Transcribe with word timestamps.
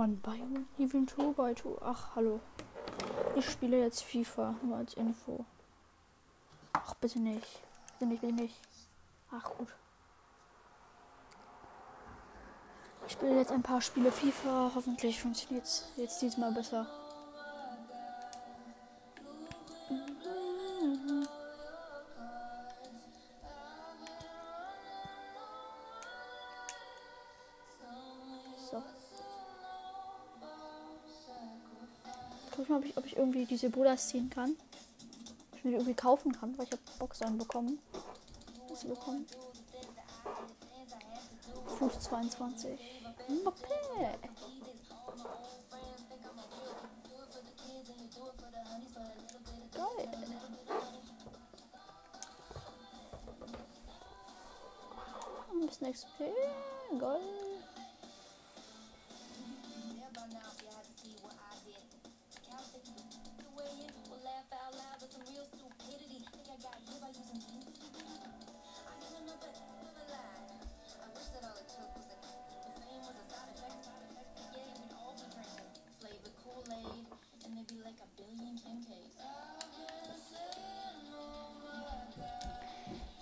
By 0.00 0.06
one, 0.06 0.64
even 0.78 1.06
two 1.06 1.34
by 1.34 1.52
two. 1.52 1.76
Ach, 1.82 2.16
hallo. 2.16 2.40
Ich 3.36 3.50
spiele 3.50 3.78
jetzt 3.78 4.02
FIFA, 4.02 4.54
nur 4.62 4.78
als 4.78 4.94
Info. 4.94 5.44
Ach, 6.72 6.94
bitte 6.94 7.20
nicht. 7.20 7.60
Bitte 7.98 8.06
nicht, 8.06 8.22
bitte 8.22 8.32
nicht. 8.32 8.58
Ach, 9.30 9.44
gut. 9.58 9.68
Ich 13.06 13.12
spiele 13.12 13.36
jetzt 13.36 13.52
ein 13.52 13.60
paar 13.60 13.82
Spiele 13.82 14.10
FIFA. 14.10 14.72
Hoffentlich 14.74 15.20
funktioniert 15.20 15.66
es 15.66 15.86
jetzt 15.96 16.22
diesmal 16.22 16.52
besser. 16.52 16.86
Diese 33.50 33.68
Buddhas 33.68 34.08
ziehen 34.08 34.30
kann. 34.30 34.56
Ich 35.56 35.64
mir 35.64 35.72
irgendwie 35.72 35.94
kaufen 35.94 36.32
kann, 36.32 36.56
weil 36.56 36.66
ich 36.66 36.72
habe 36.72 36.82
Boxern 36.98 37.36
bekommen. 37.36 37.80
Was 38.68 38.84
bekommen? 38.84 39.26
Fuß 41.78 41.98
22. 42.00 42.78
Mbappé. 43.28 44.18
Geil. 49.74 50.08
Ein 55.52 55.66
bisschen 55.66 55.92
XP. 55.92 56.08
Geil. 56.98 57.49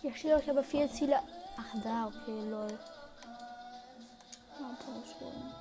Hier 0.08 0.16
steht 0.16 0.32
auch, 0.32 0.40
ich 0.40 0.48
habe 0.48 0.64
vier 0.64 0.90
Ziele. 0.90 1.18
Ach, 1.58 1.82
da, 1.84 2.06
okay, 2.06 2.48
lol. 2.48 2.78
Ja, 4.58 4.76
Punktschwung. 4.82 5.52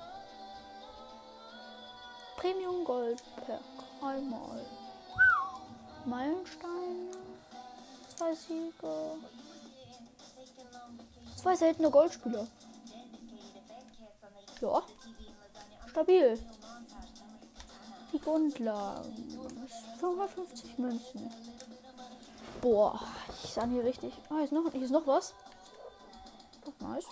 Premium 2.38 2.82
Gold 2.82 3.22
per 3.44 3.60
einmal. 4.00 4.64
Meilenstein. 6.06 7.10
Zwei 8.16 8.34
Siege. 8.34 9.18
Zwei 11.36 11.54
seltene 11.54 11.90
Goldspieler. 11.90 12.46
Ja. 14.62 14.82
Stabil. 15.90 16.38
Die 18.14 18.18
Grundlagen. 18.18 19.38
550 20.00 20.78
Münzen. 20.78 21.30
Boah, 22.62 22.98
ich 23.44 23.52
sah 23.52 23.66
hier 23.66 23.84
richtig. 23.84 24.12
Ah, 24.30 24.36
hier 24.36 24.44
ist 24.44 24.52
noch, 24.52 24.70
hier 24.72 24.82
ist 24.82 24.90
noch 24.90 25.06
was. 25.06 25.34
Oh, 26.66 26.84
nice. 26.84 27.06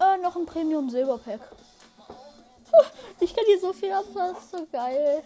Äh, 0.00 0.18
noch 0.18 0.36
ein 0.36 0.46
Premium 0.46 0.90
Silberpack. 0.90 1.40
Ich 3.20 3.34
kann 3.34 3.44
hier 3.46 3.58
so 3.60 3.72
viel 3.72 3.92
ab, 3.92 4.04
das 4.14 4.38
ist 4.38 4.50
so 4.52 4.66
geil. 4.70 5.24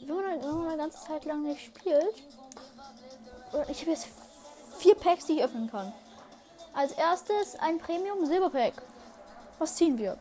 Wenn 0.00 0.16
man, 0.16 0.42
wenn 0.42 0.56
man 0.56 0.68
eine 0.68 0.76
ganze 0.78 1.04
Zeit 1.04 1.24
lang 1.26 1.42
nicht 1.42 1.66
spielt. 1.66 2.14
Ich 3.68 3.80
habe 3.82 3.90
jetzt 3.90 4.08
vier 4.78 4.94
Packs, 4.94 5.26
die 5.26 5.34
ich 5.34 5.44
öffnen 5.44 5.70
kann. 5.70 5.92
Als 6.72 6.92
erstes 6.92 7.56
ein 7.58 7.78
Premium 7.78 8.24
Silberpack. 8.24 8.74
Was 9.58 9.76
ziehen 9.76 9.98
wir? 9.98 10.16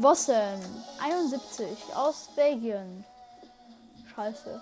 Vossen, 0.00 0.84
71, 1.00 1.94
aus 1.94 2.28
Belgien. 2.34 3.04
Scheiße. 4.14 4.60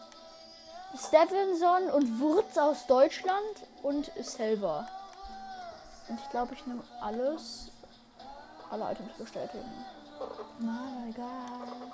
Stevenson 0.97 1.89
und 1.95 2.19
Wurz 2.19 2.59
aus 2.59 2.85
Deutschland 2.87 3.69
und 3.83 4.11
Selber. 4.21 4.89
Und 6.09 6.19
ich 6.19 6.31
glaube, 6.31 6.55
ich 6.55 6.67
nehme 6.67 6.83
alles. 7.01 7.71
Alle 8.71 8.91
Items 8.91 9.13
bestätigen. 9.19 9.71
My 10.59 11.13
God. 11.13 11.93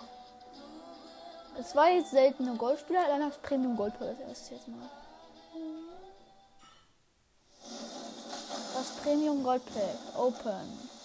Zwei 1.64 2.02
seltene 2.02 2.54
Goldspieler, 2.56 3.06
dann 3.06 3.20
das 3.20 3.36
Premium 3.38 3.76
Goldpack 3.76 4.08
als 4.08 4.20
erstes 4.20 4.50
jetzt 4.50 4.68
mal. 4.68 4.88
Das 8.74 8.90
Premium 9.02 9.42
Goldpack. 9.42 9.96
Open. 10.16 10.95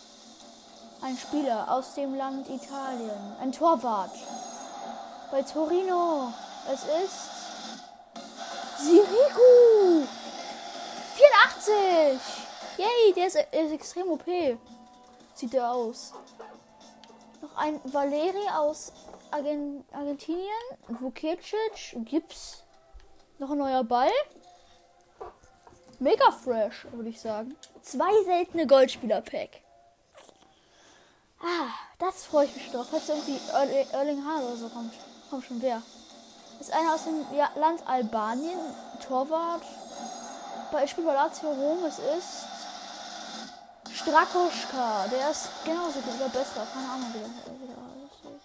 Ein 1.03 1.17
Spieler 1.17 1.65
aus 1.67 1.95
dem 1.95 2.13
Land 2.13 2.47
Italien. 2.47 3.35
Ein 3.41 3.51
Torwart. 3.51 4.11
Bei 5.31 5.41
Torino. 5.41 6.31
Es 6.71 6.83
ist. 6.83 7.29
Sirigu! 8.77 10.05
84! 11.15 12.19
Yay, 12.77 13.13
der 13.15 13.27
ist, 13.27 13.35
ist 13.35 13.71
extrem 13.71 14.11
OP. 14.11 14.25
Sieht 15.33 15.53
der 15.53 15.71
aus. 15.71 16.13
Noch 17.41 17.57
ein 17.57 17.79
Valeri 17.83 18.47
aus 18.55 18.93
Argen 19.31 19.83
Argentinien. 19.91 20.47
Vukicic. 20.87 21.95
Gips. 22.05 22.63
Noch 23.39 23.49
ein 23.49 23.57
neuer 23.57 23.83
Ball. 23.83 24.11
Mega 25.97 26.31
fresh, 26.31 26.85
würde 26.91 27.09
ich 27.09 27.19
sagen. 27.19 27.55
Zwei 27.81 28.11
seltene 28.23 28.67
Goldspieler-Pack. 28.67 29.61
Ah, 31.43 31.69
das 31.97 32.25
freue 32.25 32.45
ich 32.45 32.55
mich 32.55 32.71
doch. 32.71 32.85
Falls 32.85 33.09
irgendwie 33.09 33.39
Erling, 33.51 33.89
Erling 33.91 34.25
Haaland 34.25 34.45
oder 34.45 34.57
so 34.57 34.69
kommt. 34.69 34.93
Kommt 35.29 35.45
schon 35.45 35.61
wer. 35.61 35.81
Ist 36.59 36.71
einer 36.71 36.93
aus 36.93 37.05
dem 37.05 37.25
ja, 37.35 37.49
Land 37.55 37.81
Albanien. 37.87 38.59
Torwart. 39.05 39.63
Bei 40.71 40.85
Spiel 40.85 41.03
bei 41.03 41.13
Lazio 41.13 41.49
Rom. 41.49 41.83
Es 41.85 41.97
ist 41.99 42.45
Strakoschka. 43.93 45.07
Der 45.07 45.31
ist 45.31 45.49
genauso 45.65 45.99
gut 45.99 46.15
oder 46.15 46.29
besser. 46.29 46.67
Keine 46.73 46.89
Ahnung, 46.89 47.13
wie 47.13 47.19
der 47.67 47.77
aussieht. 47.77 48.41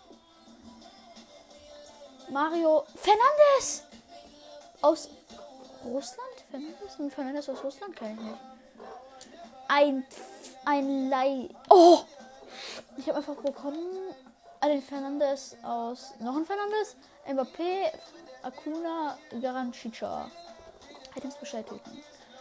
Mario 2.30 2.84
Fernandes! 2.94 3.82
Aus 4.82 5.08
Russland? 5.84 6.44
Fernandes? 6.50 7.14
Fernandes 7.14 7.48
aus 7.48 7.62
Russland 7.62 7.94
kenne 7.94 8.14
ich 8.14 8.20
nicht. 8.20 8.38
Ein, 9.68 10.06
ein 10.64 11.10
Leih. 11.10 11.48
Oh! 11.68 12.00
Ich 12.96 13.08
habe 13.08 13.18
einfach 13.18 13.36
bekommen 13.36 14.14
den 14.68 14.82
Fernandes 14.82 15.56
aus. 15.62 16.14
Noch 16.18 16.36
ein 16.36 16.44
Fernandes? 16.44 16.96
Mbappé, 17.28 17.92
Akuna, 18.42 19.18
Garanchicha. 19.40 20.30
Items 21.14 21.36
bestätigen. 21.36 21.80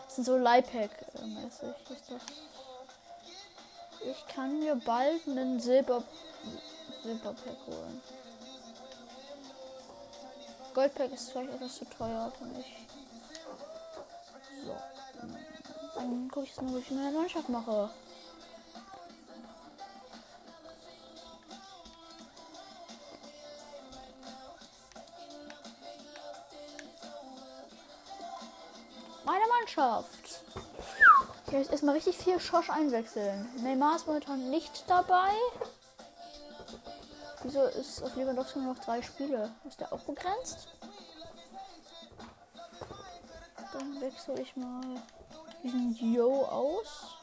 Das 0.06 0.16
sind 0.16 0.26
so 0.26 0.38
Leihpack-mäßig. 0.38 1.74
Ich 4.02 4.28
kann 4.28 4.60
mir 4.60 4.76
bald 4.76 5.28
einen 5.28 5.60
Silber 5.60 6.04
Silberpack 7.04 7.58
holen. 7.68 8.02
Goldpack 10.74 11.12
ist 11.14 11.32
vielleicht 11.32 11.54
etwas 11.54 11.76
zu 11.76 11.86
teuer 11.86 12.32
für 12.38 12.46
mich. 12.46 12.66
So. 14.66 14.76
Dann 15.96 16.30
gucke 16.30 16.46
ich 16.46 16.50
jetzt 16.50 16.62
mal, 16.62 16.74
wo 16.74 16.78
ich 16.78 16.92
eine 16.92 17.12
Mannschaft 17.12 17.50
mache. 17.50 17.90
Mannschaft. 29.76 30.42
Ich 31.46 31.52
werde 31.52 31.64
jetzt 31.64 31.72
erstmal 31.72 31.96
richtig 31.96 32.18
viel 32.18 32.40
Schosch 32.40 32.70
einwechseln. 32.70 33.48
Neymar 33.62 33.96
ist 33.96 34.08
momentan 34.08 34.50
nicht 34.50 34.86
dabei. 34.88 35.32
Wieso 37.44 37.64
ist 37.64 38.02
auf 38.02 38.16
Lewandowski 38.16 38.60
nur 38.60 38.74
noch 38.74 38.84
drei 38.84 39.02
Spiele? 39.02 39.52
Ist 39.68 39.80
der 39.80 39.94
auch 39.94 40.02
begrenzt? 40.02 40.70
Dann 43.74 44.02
wechsle 44.02 44.40
ich 44.42 44.56
mal 44.56 44.82
diesen 45.64 45.96
Yo 46.14 46.46
aus. 46.46 47.18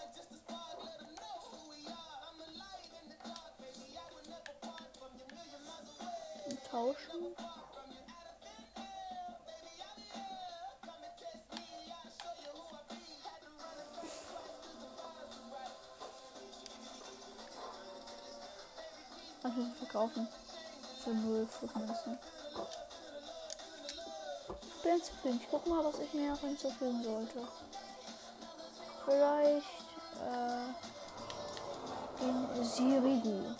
Und 6.49 6.65
tauschen. 6.71 7.35
Kann 19.43 19.73
ich 19.73 19.79
verkaufen. 19.79 20.29
Für 21.03 21.11
0 21.11 21.49
Münzen. 21.75 22.19
Hinzufügen. 24.83 25.41
Ich 25.43 25.49
guck 25.51 25.67
mal, 25.67 25.85
was 25.85 25.99
ich 25.99 26.15
mir 26.15 26.31
noch 26.31 26.41
hinzufügen 26.41 27.03
sollte. 27.03 27.49
Vielleicht 29.05 29.67
äh, 30.21 30.73
den 32.21 32.65
Sirigu. 32.65 33.57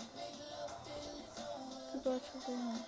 Die 1.95 2.01
deutsche 2.01 2.47
Ringe. 2.47 2.79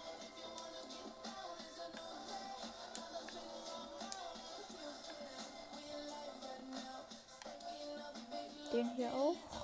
Den 8.72 8.90
hier 8.96 9.12
auch. 9.14 9.63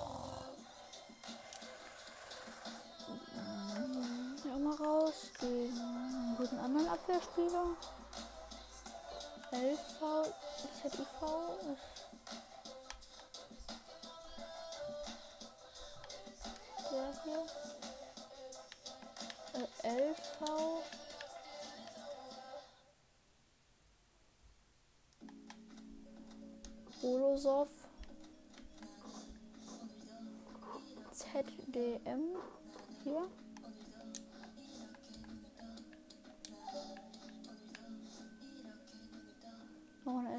Gegen 5.41 5.77
einen 5.77 6.35
guten 6.37 6.59
anderen 6.59 6.87
Abwehrspieler. 6.87 7.75
LV, 9.51 10.33
ZIV 10.81 11.21
der 16.91 17.13
hier. 17.23 17.45
Äh, 19.83 20.11
LV. 20.11 20.83
Bolosov. 27.01 27.69
ZDM 31.11 32.35
hier. 33.03 33.27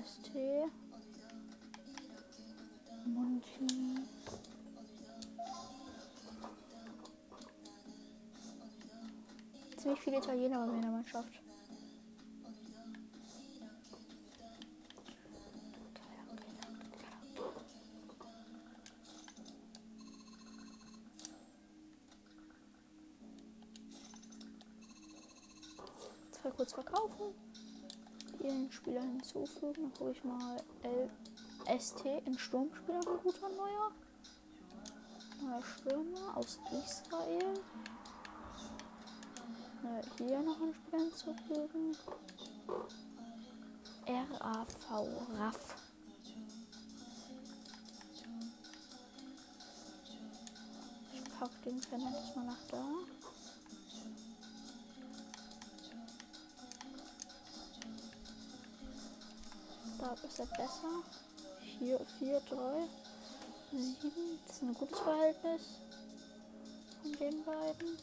ST. 0.04 0.32
Monty. 3.06 3.66
Ziemlich 9.76 10.00
viele 10.00 10.18
Italiener 10.18 10.58
bei 10.60 10.66
mir 10.66 10.74
in 10.74 10.82
der 10.82 10.90
Mannschaft. 10.90 11.42
Hinzufügen. 29.32 29.82
Dann 29.82 29.94
gucke 29.94 30.10
ich 30.12 30.24
mal 30.24 30.56
LST 31.68 32.04
in 32.24 32.38
Sturmspieler 32.38 33.00
ein 33.00 33.22
guter 33.22 33.48
neuer. 33.48 33.90
Neuer 35.42 35.62
Stürmer 35.62 36.36
aus 36.36 36.58
Israel. 36.70 37.54
Äh, 39.84 40.02
hier 40.18 40.40
noch 40.40 40.60
einen 40.60 40.74
Spieler 40.74 41.02
hinzufügen. 41.02 41.96
RAV 44.06 45.08
RAF. 45.38 45.76
Ich 51.12 51.24
pack 51.38 51.50
den 51.64 51.80
Fernandes 51.80 52.36
mal 52.36 52.44
nach 52.44 52.66
da. 52.70 53.21
Da 60.14 60.28
ist 60.28 60.40
er 60.40 60.46
besser. 60.46 61.02
Hier 61.78 61.98
4, 62.18 62.40
3, 62.40 62.86
7. 63.72 64.12
Das 64.46 64.56
ist 64.56 64.62
ein 64.62 64.74
gutes 64.74 64.98
Verhältnis 64.98 65.62
von 67.00 67.12
den 67.12 67.42
beiden. 67.44 67.96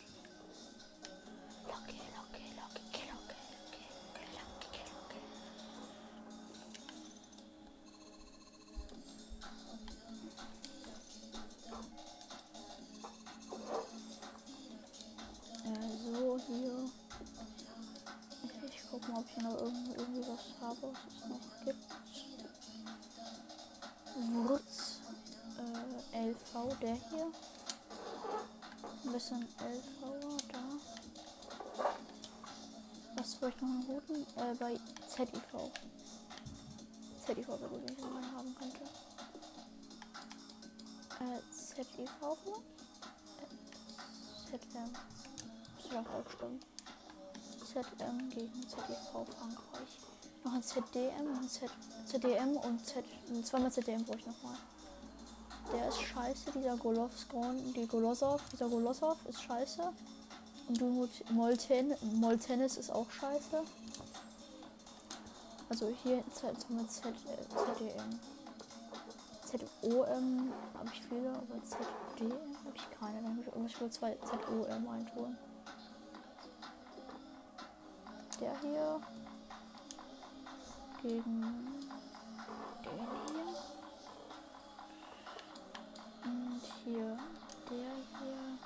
Locky, 1.68 2.02
Locky, 2.18 2.46
Locky, 2.58 3.04
Locky, 3.12 3.46
Locky, 3.62 4.26
Locky, 4.34 4.82
Locky. 4.98 5.22
So, 16.04 16.40
hier. 16.48 16.90
Ich, 18.44 18.74
ich 18.74 18.82
guck 18.90 19.08
mal, 19.10 19.20
ob 19.20 19.26
ich 19.30 19.44
noch 19.44 19.58
irgendwie, 19.62 19.94
irgendwie 19.96 20.22
was 20.22 20.46
habe, 20.60 20.82
was 20.82 21.00
es 21.14 21.30
noch 21.30 21.66
gibt. 21.66 21.88
LV, 26.69 26.80
der 26.80 26.94
hier. 26.95 27.31
Ein 29.06 29.12
bisschen 29.12 29.42
LV 29.42 30.38
da. 30.51 30.60
Was 33.16 33.42
wollte 33.42 33.56
ich 33.56 33.62
noch 33.62 33.69
einen 33.69 33.88
guten? 33.88 34.21
Äh, 34.39 34.56
bei 34.60 34.80
ZIV. 35.07 35.71
ZIV 37.25 37.48
wäre 37.48 37.69
gut, 37.69 37.81
wenn 37.86 37.98
ich 37.98 38.04
einen 38.04 38.36
haben 38.36 38.56
könnte. 38.56 38.83
Äh, 41.19 41.42
ZIV 41.51 42.10
vielleicht? 42.44 42.63
Äh, 44.54 44.60
ZM. 44.60 44.92
Muss 45.75 45.92
ja 45.92 46.00
auch 46.01 46.31
stimmen. 46.31 46.60
ZM 47.65 48.30
gegen 48.30 48.62
ZIV 48.68 48.77
Frankreich. 49.12 50.00
Noch 50.44 50.54
ein 50.54 50.63
ZDM, 50.63 51.36
ein 51.36 51.50
Z, 51.50 51.69
ZDM 52.06 52.57
und 52.57 52.86
Z, 52.86 53.04
zweimal 53.44 53.72
ZDM 53.72 54.04
brauche 54.06 54.19
ich 54.19 54.25
nochmal. 54.25 54.57
Der 55.71 55.88
ist 55.88 56.01
scheiße, 56.01 56.51
dieser 56.56 56.77
Golovskron, 56.77 57.74
die 57.74 57.88
Golosov, 57.88 58.42
dieser 58.51 58.68
Golosov 58.69 59.18
ist 59.27 59.42
scheiße. 59.44 59.83
Und 60.68 60.81
du 60.81 61.07
Molten, 61.31 61.95
Moltenis 62.19 62.77
ist 62.77 62.92
auch 62.92 63.10
scheiße. 63.10 63.63
Also 65.69 65.94
hier 66.04 66.24
Z, 66.33 66.60
Z, 66.60 67.13
ZDM. 67.56 68.19
ZOM 69.45 70.53
habe 70.77 70.89
ich 70.94 71.01
viele, 71.05 71.29
aber 71.29 71.63
ZDM 71.63 72.58
habe 72.65 72.75
ich 72.75 73.00
keine. 73.00 73.22
Dann 73.22 73.36
muss 73.36 73.72
ich 73.72 73.79
nur 73.79 73.91
zwei 73.91 74.15
ZOM 74.17 74.88
eintun. 74.89 75.38
Der 78.39 78.60
hier 78.62 79.01
gegen 81.01 81.78
Und 86.24 86.62
hier 86.84 87.18
der 87.70 87.94
hier 88.20 88.60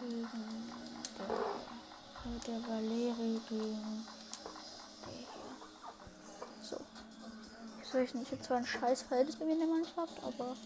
gegen 0.00 0.72
der, 2.24 2.38
der 2.46 2.68
Valeri 2.68 3.40
gegen 3.48 4.06
der 5.04 5.12
hier. 5.12 5.36
So. 6.62 6.76
Ich 7.82 7.94
ich 7.94 8.14
nicht 8.14 8.30
jetzt 8.30 8.44
zwar 8.44 8.58
ein 8.58 8.66
scheiß 8.66 9.02
Verhältnis 9.02 9.36
bei 9.36 9.44
mir 9.44 9.52
in 9.52 9.60
der 9.60 9.68
Mannschaft, 9.68 10.22
aber 10.22 10.56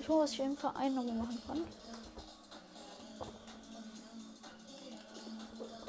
ich 0.00 0.08
hoffe, 0.08 0.22
was 0.22 0.32
ich 0.32 0.40
im 0.40 0.56
Verein 0.56 0.94
nochmal 0.94 1.14
machen 1.14 1.42
kann. 1.46 1.64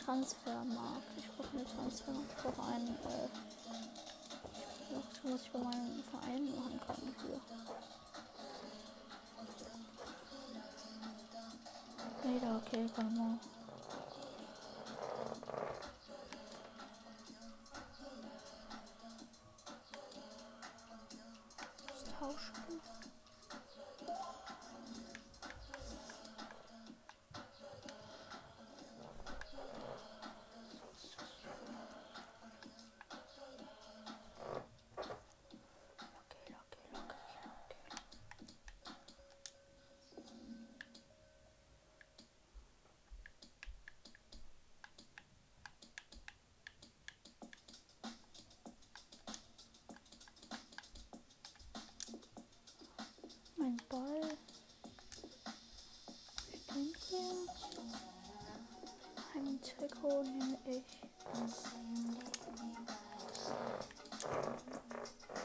Transfermarkt. 0.05 1.17
Ich 1.17 1.27
brauche 1.31 1.49
eine 1.57 1.65
Transfermarkt. 1.65 2.31
Ich 2.37 2.43
brauche 2.43 2.73
einen, 2.73 2.87
äh, 2.87 3.29
was 5.23 5.41
ich 5.41 5.51
bei 5.51 5.59
meinem 5.59 6.03
Verein 6.03 6.45
machen 6.55 6.79
kann. 6.85 7.15
Hier. 7.25 7.41
Nee, 12.35 12.41
da, 12.41 12.57
okay, 12.57 12.85
kann 12.93 13.15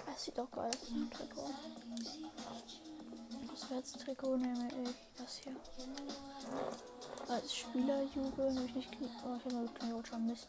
Das 0.06 0.24
sieht 0.24 0.38
doch 0.38 0.50
geil 0.50 0.70
aus, 0.70 0.90
ein 0.90 1.10
Trikot. 1.10 1.50
Auswärtstrikot 3.52 4.36
nehme 4.38 4.68
ich 4.82 4.96
das 5.18 5.38
hier. 5.38 5.56
Als 7.28 7.54
Spielerjubel 7.54 8.54
habe 8.56 8.66
ich 8.66 8.74
nicht. 8.74 9.14
Oh, 9.24 9.36
ich 9.36 9.44
habe 9.44 9.54
mal 9.54 9.66
geknallt 9.66 10.08
schon 10.08 10.26
Mist. 10.26 10.48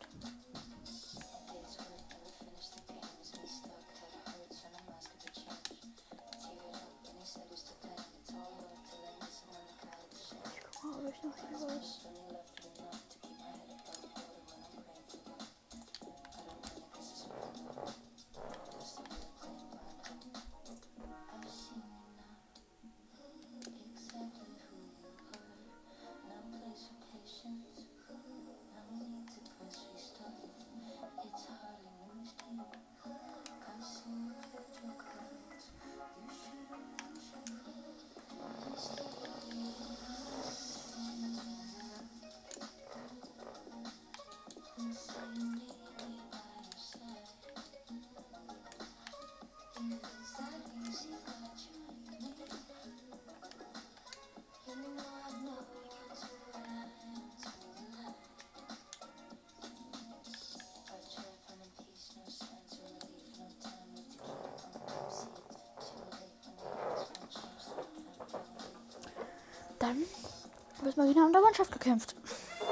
Dann 69.91 70.85
wird 70.85 70.97
mal 70.97 71.09
wieder 71.09 71.25
an 71.25 71.33
der 71.33 71.41
Mannschaft 71.41 71.71
gekämpft. 71.71 72.15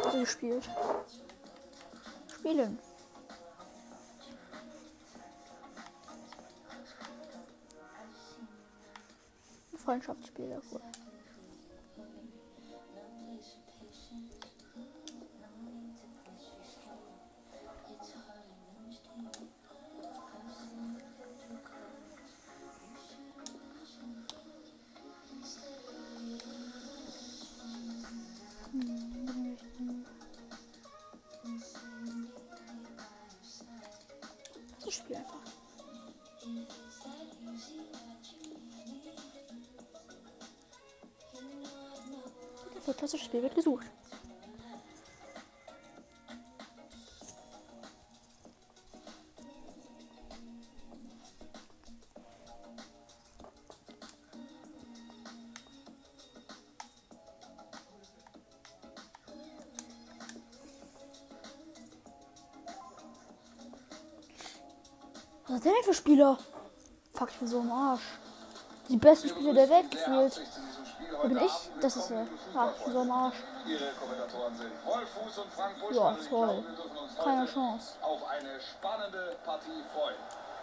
Also 0.06 0.20
gespielt. 0.20 0.70
Spielen. 2.34 2.80
Freundschaftsspiel 9.76 10.50
davor. 10.50 10.82
Was 65.50 65.62
der 65.62 65.74
denn 65.74 65.84
für 65.84 65.96
Spieler? 65.96 66.38
Fuck, 67.14 67.32
ich 67.32 67.40
bin 67.40 67.48
so 67.48 67.62
im 67.62 67.72
Arsch. 67.72 68.04
Die 68.88 68.98
besten 68.98 69.30
Spieler 69.30 69.54
der 69.54 69.68
Welt 69.68 69.90
gefühlt. 69.90 70.42
Wo 71.22 71.28
bin 71.28 71.38
ich? 71.38 71.52
Das 71.82 71.96
ist 71.96 72.12
er. 72.12 72.28
Ja, 72.54 72.72
ich 72.78 72.84
bin 72.84 72.94
so 72.94 73.02
im 73.02 73.12
Arsch. 73.12 73.36
Ja, 75.92 76.18
toll. 76.30 76.64
Keine 77.24 77.48
Chance. 77.48 77.96
Auf 78.02 78.30
eine 78.30 78.60
spannende 78.62 79.38
Partie 79.44 79.84
freuen. 79.92 80.16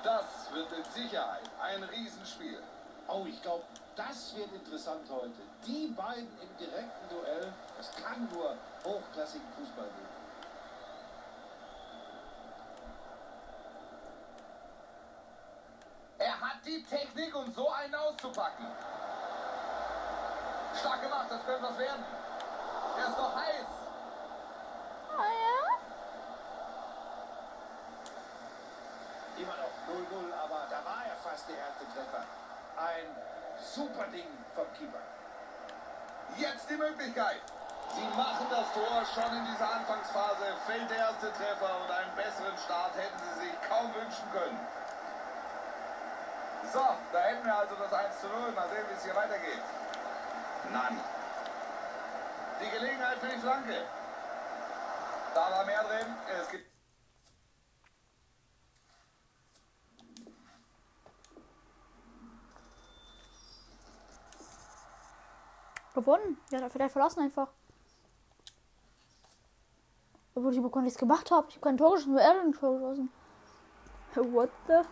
Das 0.04 0.24
wird 0.52 0.70
mit 0.70 0.86
Sicherheit 0.92 1.42
ein 1.60 1.82
Riesenspiel. 1.82 2.62
Oh, 3.08 3.24
ich 3.26 3.42
glaube, 3.42 3.64
das 3.96 4.36
wird 4.36 4.52
interessant 4.52 5.02
heute. 5.10 5.32
Die 5.66 5.88
beiden 5.88 6.28
im 6.40 6.56
direkten 6.58 7.08
Duell, 7.10 7.52
das 7.76 7.90
kann 7.92 8.28
nur 8.32 8.54
hochklassigen 8.84 9.46
Fußball 9.58 9.84
geben. 9.84 10.16
Er 16.18 16.40
hat 16.40 16.54
die 16.66 16.82
Technik, 16.82 17.34
um 17.34 17.52
so 17.54 17.70
einen 17.70 17.94
auszupacken. 17.94 18.66
Stark 20.78 21.00
gemacht, 21.00 21.26
das 21.30 21.44
könnte 21.46 21.62
was 21.62 21.78
werden. 21.78 22.04
Er 22.98 23.08
ist 23.08 23.18
noch 23.18 23.34
heiß. 23.34 23.66
Ah 25.16 25.30
ja? 25.30 25.78
Immer 29.38 29.56
noch 29.56 29.74
0-0, 29.94 30.34
aber 30.34 30.66
da 30.68 30.84
war 30.84 31.04
er 31.06 31.16
fast 31.22 31.48
der 31.48 31.56
erste 31.56 31.84
Treffer. 31.94 32.24
Ein 32.76 33.16
super 33.58 34.06
Ding 34.08 34.28
vom 34.54 34.66
Keeper. 34.74 35.00
Jetzt 36.36 36.68
die 36.68 36.76
Möglichkeit. 36.76 37.40
Sie 37.94 38.08
machen 38.16 38.46
das 38.50 38.66
Tor 38.74 39.06
schon 39.14 39.32
in 39.38 39.46
dieser 39.46 39.72
Anfangsphase. 39.72 40.44
Fällt 40.66 40.90
der 40.90 40.98
erste 40.98 41.32
Treffer 41.32 41.70
und 41.80 41.90
einen 41.90 42.14
besseren 42.16 42.58
Start 42.58 42.94
hätten 42.96 43.18
sie 43.18 43.46
sich 43.46 43.54
kaum 43.68 43.94
wünschen 43.94 44.30
können. 44.32 44.58
So, 46.72 46.80
da 47.12 47.20
hätten 47.20 47.44
wir 47.44 47.56
also 47.56 47.74
das 47.76 47.92
1 47.92 48.20
zu 48.20 48.26
0. 48.28 48.52
Mal 48.52 48.68
sehen, 48.68 48.84
wie 48.88 48.94
es 48.94 49.04
hier 49.04 49.14
weitergeht. 49.14 49.62
Nein. 50.72 51.00
Die 52.60 52.70
Gelegenheit 52.70 53.18
für 53.18 53.28
die 53.28 53.38
Flanke. 53.38 53.84
Da 55.34 55.50
war 55.50 55.64
mehr 55.64 55.82
drin. 55.84 56.14
Es 56.40 56.48
gibt 56.50 56.66
Gewonnen. 65.94 66.38
Ja, 66.50 66.60
hat 66.60 66.72
vielleicht 66.72 66.92
verlassen 66.92 67.20
einfach. 67.20 67.48
Obwohl 70.34 70.52
ich 70.52 70.58
überhaupt 70.58 70.76
nichts 70.82 70.98
gemacht 70.98 71.30
habe. 71.30 71.46
Ich 71.48 71.54
habe 71.54 71.64
kein 71.64 71.78
Tor 71.78 71.92
geschossen, 71.92 72.12
nur 72.12 72.20
er 72.20 72.30
hat 72.30 72.36
ein 72.44 72.52
Tor 72.52 72.74
geschossen. 72.74 73.10
What 74.14 74.50
the? 74.66 74.82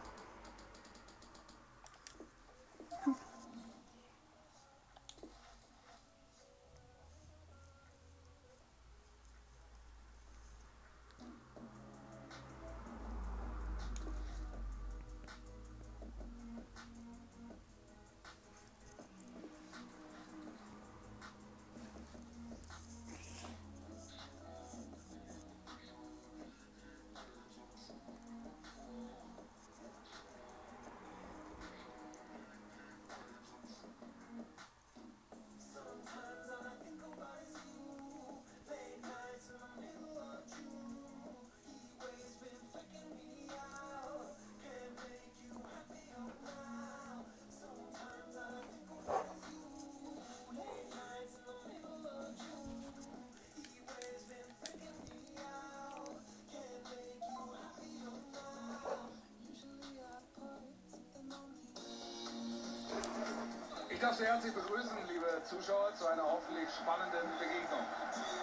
Darf 64.05 64.17
Sie 64.17 64.27
herzlich 64.27 64.53
begrüßen, 64.53 64.99
liebe 65.09 65.43
Zuschauer, 65.45 65.95
zu 65.95 66.07
einer 66.07 66.25
hoffentlich 66.25 66.69
spannenden 66.77 67.25
Begegnung. 67.41 67.81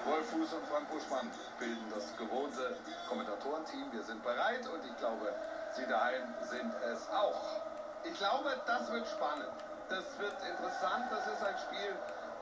Wolf 0.05 0.25
Fuß 0.31 0.53
und 0.53 0.65
Frank 0.65 0.89
Buschmann 0.89 1.29
bilden 1.59 1.85
das 1.93 2.17
gewohnte 2.17 2.77
Kommentatorenteam. 3.07 3.91
Wir 3.91 4.01
sind 4.01 4.23
bereit 4.23 4.65
und 4.65 4.83
ich 4.83 4.97
glaube, 4.97 5.31
Sie 5.77 5.85
daheim 5.85 6.33
sind 6.49 6.73
es 6.91 7.07
auch. 7.11 7.61
Ich 8.03 8.17
glaube, 8.17 8.57
das 8.65 8.91
wird 8.91 9.05
spannend. 9.05 9.53
Das 9.89 10.03
wird 10.17 10.33
interessant. 10.41 11.05
Das 11.11 11.27
ist 11.27 11.43
ein 11.43 11.57
Spiel, 11.69 11.93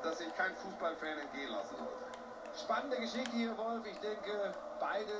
das 0.02 0.18
sich 0.20 0.34
kein 0.38 0.56
Fußballfan 0.56 1.20
entgehen 1.20 1.52
lassen 1.52 1.76
sollte. 1.76 2.00
Spannende 2.56 2.98
Geschichte 3.02 3.36
hier, 3.36 3.58
Wolf. 3.58 3.86
Ich 3.86 4.00
denke, 4.00 4.54
beide 4.80 5.12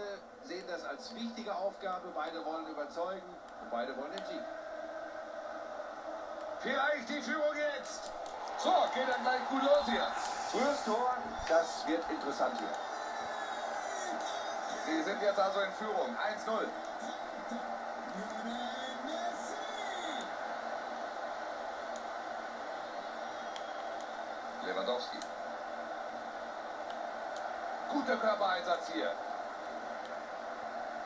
sehen 0.44 0.64
das 0.70 0.86
als 0.86 1.14
wichtige 1.16 1.54
Aufgabe. 1.54 2.08
Beide 2.16 2.46
wollen 2.46 2.66
überzeugen 2.68 3.36
und 3.62 3.70
beide 3.70 3.98
wollen 3.98 4.12
den 4.12 4.26
Sieg. 4.26 4.46
Vielleicht 6.62 7.08
die 7.08 7.22
Führung 7.22 7.56
jetzt. 7.56 8.12
So, 8.58 8.74
geht 8.94 9.08
dann 9.08 9.24
gleich 9.24 9.48
gut 9.50 9.64
los 9.64 9.86
hier. 9.86 10.08
Frühes 10.52 10.84
Tor, 10.84 11.16
das 11.48 11.88
wird 11.88 12.04
interessant 12.10 12.60
hier. 12.60 12.68
Sie 14.86 15.04
sind 15.04 15.22
jetzt 15.22 15.40
also 15.40 15.62
in 15.62 15.72
Führung. 15.74 16.18
1-0. 16.18 16.68
Lewandowski. 24.66 25.18
Guter 27.94 28.18
Körpereinsatz 28.18 28.90
hier. 28.92 29.14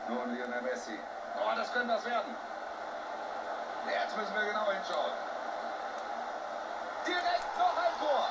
Nun 0.10 0.36
Lionel 0.36 0.62
Messi. 0.64 1.00
Oh, 1.38 1.56
das 1.56 1.72
könnte 1.72 1.94
was 1.94 2.06
werden. 2.06 2.36
Jetzt 3.88 4.18
müssen 4.18 4.34
wir 4.34 4.46
genau 4.46 4.66
hinschauen. 4.72 5.33
Direkt 7.06 7.58
noch 7.58 7.78
ein 7.78 7.94
Tor. 8.00 8.28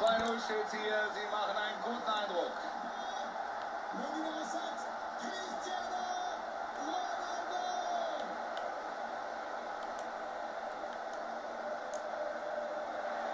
2-0 0.00 0.44
steht 0.44 0.80
hier. 0.80 0.98
Sie 1.14 1.26
machen 1.30 1.56
einen 1.56 1.82
guten 1.82 2.10
Eindruck. 2.10 2.52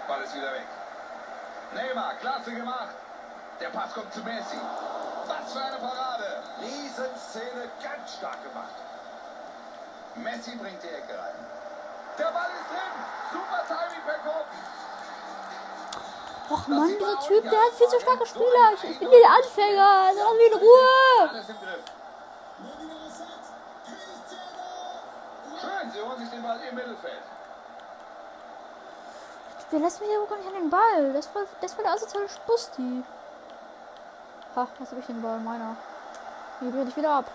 Ball 0.07 0.21
ist 0.21 0.35
wieder 0.35 0.51
weg. 0.51 0.67
Neymar, 1.73 2.13
klasse 2.15 2.51
gemacht. 2.51 2.95
Der 3.59 3.69
Pass 3.69 3.93
kommt 3.93 4.13
zu 4.13 4.19
Messi. 4.21 4.57
Was 5.27 5.53
für 5.53 5.63
eine 5.63 5.77
Parade. 5.77 6.43
Riesenszene, 6.61 7.69
ganz 7.81 8.13
stark 8.13 8.43
gemacht. 8.43 8.75
Messi 10.15 10.55
bringt 10.55 10.83
die 10.83 10.89
Ecke 10.89 11.17
rein. 11.17 11.62
Der 12.17 12.25
Ball 12.25 12.49
ist 12.53 12.69
drin. 12.69 12.93
Super 13.31 13.61
Timing 13.67 14.03
per 14.05 14.19
Kopf. 14.19 14.47
Och 16.49 16.67
Mann, 16.67 16.87
dieser 16.89 17.19
Typ, 17.21 17.43
der 17.49 17.59
hat 17.59 17.73
viel 17.73 17.87
zu 17.87 17.99
starke 17.99 18.25
Spieler. 18.25 18.73
Ich, 18.75 18.83
ich 18.83 18.99
bin 18.99 19.09
der 19.09 19.29
Anfänger. 19.29 19.89
Also 20.07 20.19
lass 20.23 20.33
mich 20.33 20.51
in 20.51 20.59
Ruhe. 20.59 21.29
Alles 21.29 21.49
im 21.49 21.55
Griff. 21.59 21.83
Schön, 25.61 25.91
sie 25.91 26.01
holen 26.01 26.19
sich 26.19 26.29
den 26.29 26.43
Ball 26.43 26.59
im 26.69 26.75
Mittelfeld. 26.75 27.23
Der 29.71 29.79
lässt 29.79 30.01
mich 30.01 30.09
ja 30.09 30.17
gar 30.29 30.37
nicht 30.37 30.47
an 30.47 30.53
den 30.53 30.69
Ball. 30.69 31.13
Das 31.13 31.25
voll, 31.25 31.47
das 31.61 31.73
voll 31.73 31.83
der 31.83 31.93
asoziale 31.93 32.29
Spusti. 32.29 33.03
Ha, 34.55 34.67
jetzt 34.79 34.91
habe 34.91 35.01
ich 35.01 35.07
den 35.07 35.21
Ball 35.21 35.39
meiner. 35.39 35.75
Hier 36.59 36.69
bring 36.69 36.87
ich 36.87 36.95
wieder 36.95 37.09
ab. 37.09 37.25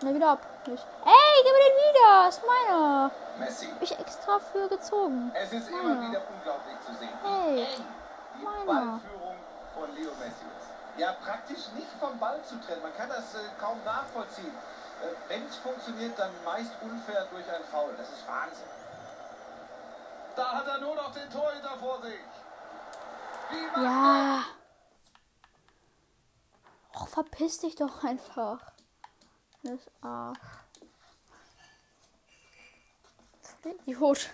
Schnell 0.00 0.14
wieder 0.14 0.30
ab. 0.30 0.40
Nicht. 0.66 0.84
Ey, 1.04 1.42
gib 1.44 1.52
mir 1.52 1.58
den 1.58 1.76
wieder. 2.02 2.28
Ist 2.28 2.42
meiner. 2.46 3.10
Messi. 3.38 3.66
Hab 3.66 3.82
ich 3.82 3.98
extra 3.98 4.38
für 4.38 4.68
gezogen. 4.68 5.32
Es 5.34 5.52
ist 5.52 5.68
immer 5.68 5.82
Meiner. 5.94 6.08
wieder 6.10 6.22
unglaublich 6.28 6.76
zu 6.84 6.92
sehen, 6.94 7.08
wie 7.22 7.28
Hey, 7.28 7.62
eng 7.74 7.84
die 8.38 8.44
meiner. 8.44 8.64
Ballführung 8.66 9.36
von 9.74 9.94
Leo 9.94 10.10
Messi 10.18 10.44
ist. 10.58 10.98
Ja, 10.98 11.12
praktisch 11.24 11.68
nicht 11.74 11.88
vom 11.98 12.18
Ball 12.18 12.42
zu 12.44 12.60
trennen. 12.60 12.82
Man 12.82 12.94
kann 12.96 13.08
das 13.08 13.34
äh, 13.34 13.38
kaum 13.58 13.82
nachvollziehen. 13.84 14.52
Äh, 15.02 15.14
Wenn 15.28 15.46
es 15.46 15.56
funktioniert, 15.56 16.18
dann 16.18 16.30
meist 16.44 16.70
unfair 16.82 17.26
durch 17.30 17.48
ein 17.50 17.64
Foul. 17.70 17.94
Das 17.96 18.08
ist 18.10 18.26
Wahnsinn. 18.28 18.66
Da 20.36 20.52
hat 20.52 20.66
er 20.66 20.78
nur 20.80 20.94
noch 20.94 21.12
den 21.12 21.28
Torhüter 21.30 21.76
vor 21.78 22.00
sich. 22.02 22.20
Wie 23.50 23.82
Ja. 23.82 24.42
Och, 26.94 27.08
verpiss 27.08 27.58
dich 27.58 27.74
doch 27.76 28.04
einfach. 28.04 28.58
Das 29.62 29.80
Arsch. 30.02 30.38
Idiot. 33.64 34.30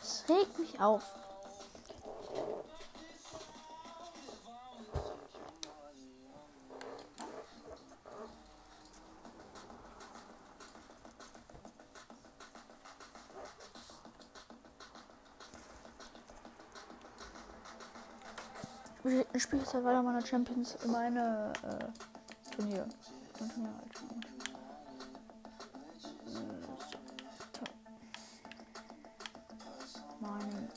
Das 0.00 0.24
regt 0.28 0.58
mich 0.58 0.80
auf. 0.80 1.02
Jetzt 19.68 19.74
halt 19.74 19.84
weiter 19.84 20.02
meine 20.02 20.26
Champions, 20.26 20.78
meine 20.86 21.52
äh, 21.62 22.56
Turnier. 22.56 22.86
Mein 23.38 23.50
Turnier 23.50 23.68
halt. 23.76 23.92
So. 26.26 26.40
Mein 30.20 30.68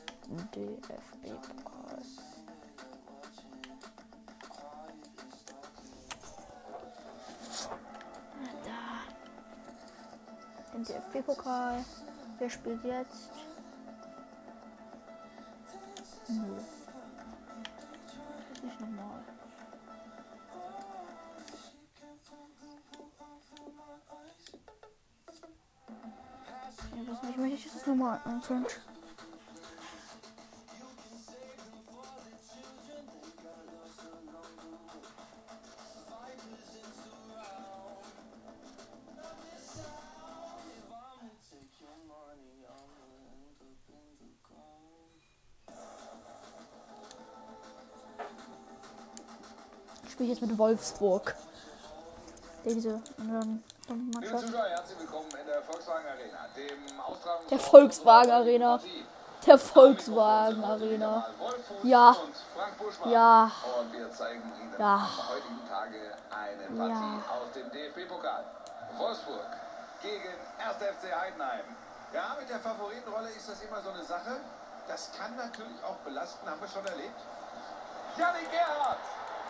DFB-Pokal. 0.51 2.01
Da. 8.65 8.83
Den 10.73 10.83
DFB-Pokal. 10.83 11.85
Wer 12.39 12.49
spielt 12.49 12.83
jetzt? 12.83 13.40
Anfang. 28.41 28.65
Ich 50.03 50.11
spiele 50.13 50.29
jetzt 50.29 50.41
mit 50.41 50.57
Wolfsburg. 50.57 51.35
Diese 52.65 53.01
anderen 53.17 53.63
Liebe 53.87 54.11
Mannschaft. 54.13 54.47
Zuschauer, 54.47 54.67
herzlich 54.67 54.99
willkommen 54.99 55.29
in 55.31 55.47
der 57.49 57.59
Volkswagen 57.59 58.31
Arena, 58.31 58.79
Der 59.45 59.57
Volkswagen 59.57 60.63
Arena. 60.63 61.25
Ja. 61.83 62.15
Ja. 63.05 63.51
Und 63.79 63.93
wir 63.93 64.11
zeigen 64.11 64.51
Ihnen 64.61 64.75
Ja. 64.77 64.95
am 64.95 65.29
heutigen 65.29 65.67
Tage 65.67 66.17
eine 66.29 66.77
Partie 66.77 67.17
Ja. 67.17 67.33
aus 67.35 67.51
dem 67.55 67.71
DFB-Pokal. 67.71 68.43
Wolfsburg 68.97 69.47
gegen 70.01 70.33
1. 70.59 70.75
FC 70.85 71.11
Heidenheim. 71.13 71.65
Ja, 72.13 72.35
mit 72.39 72.49
der 72.49 72.59
Favoritenrolle 72.59 73.29
ist 73.29 73.49
das 73.49 73.61
immer 73.61 73.81
so 73.81 73.89
eine 73.89 74.03
Sache. 74.03 74.37
Das 74.87 75.11
kann 75.17 75.35
natürlich 75.37 75.83
auch 75.83 75.95
belasten, 76.03 76.49
haben 76.49 76.59
wir 76.61 76.67
schon 76.67 76.85
erlebt. 76.85 77.19
Yannick 78.17 78.51
Gerhardt. 78.51 78.97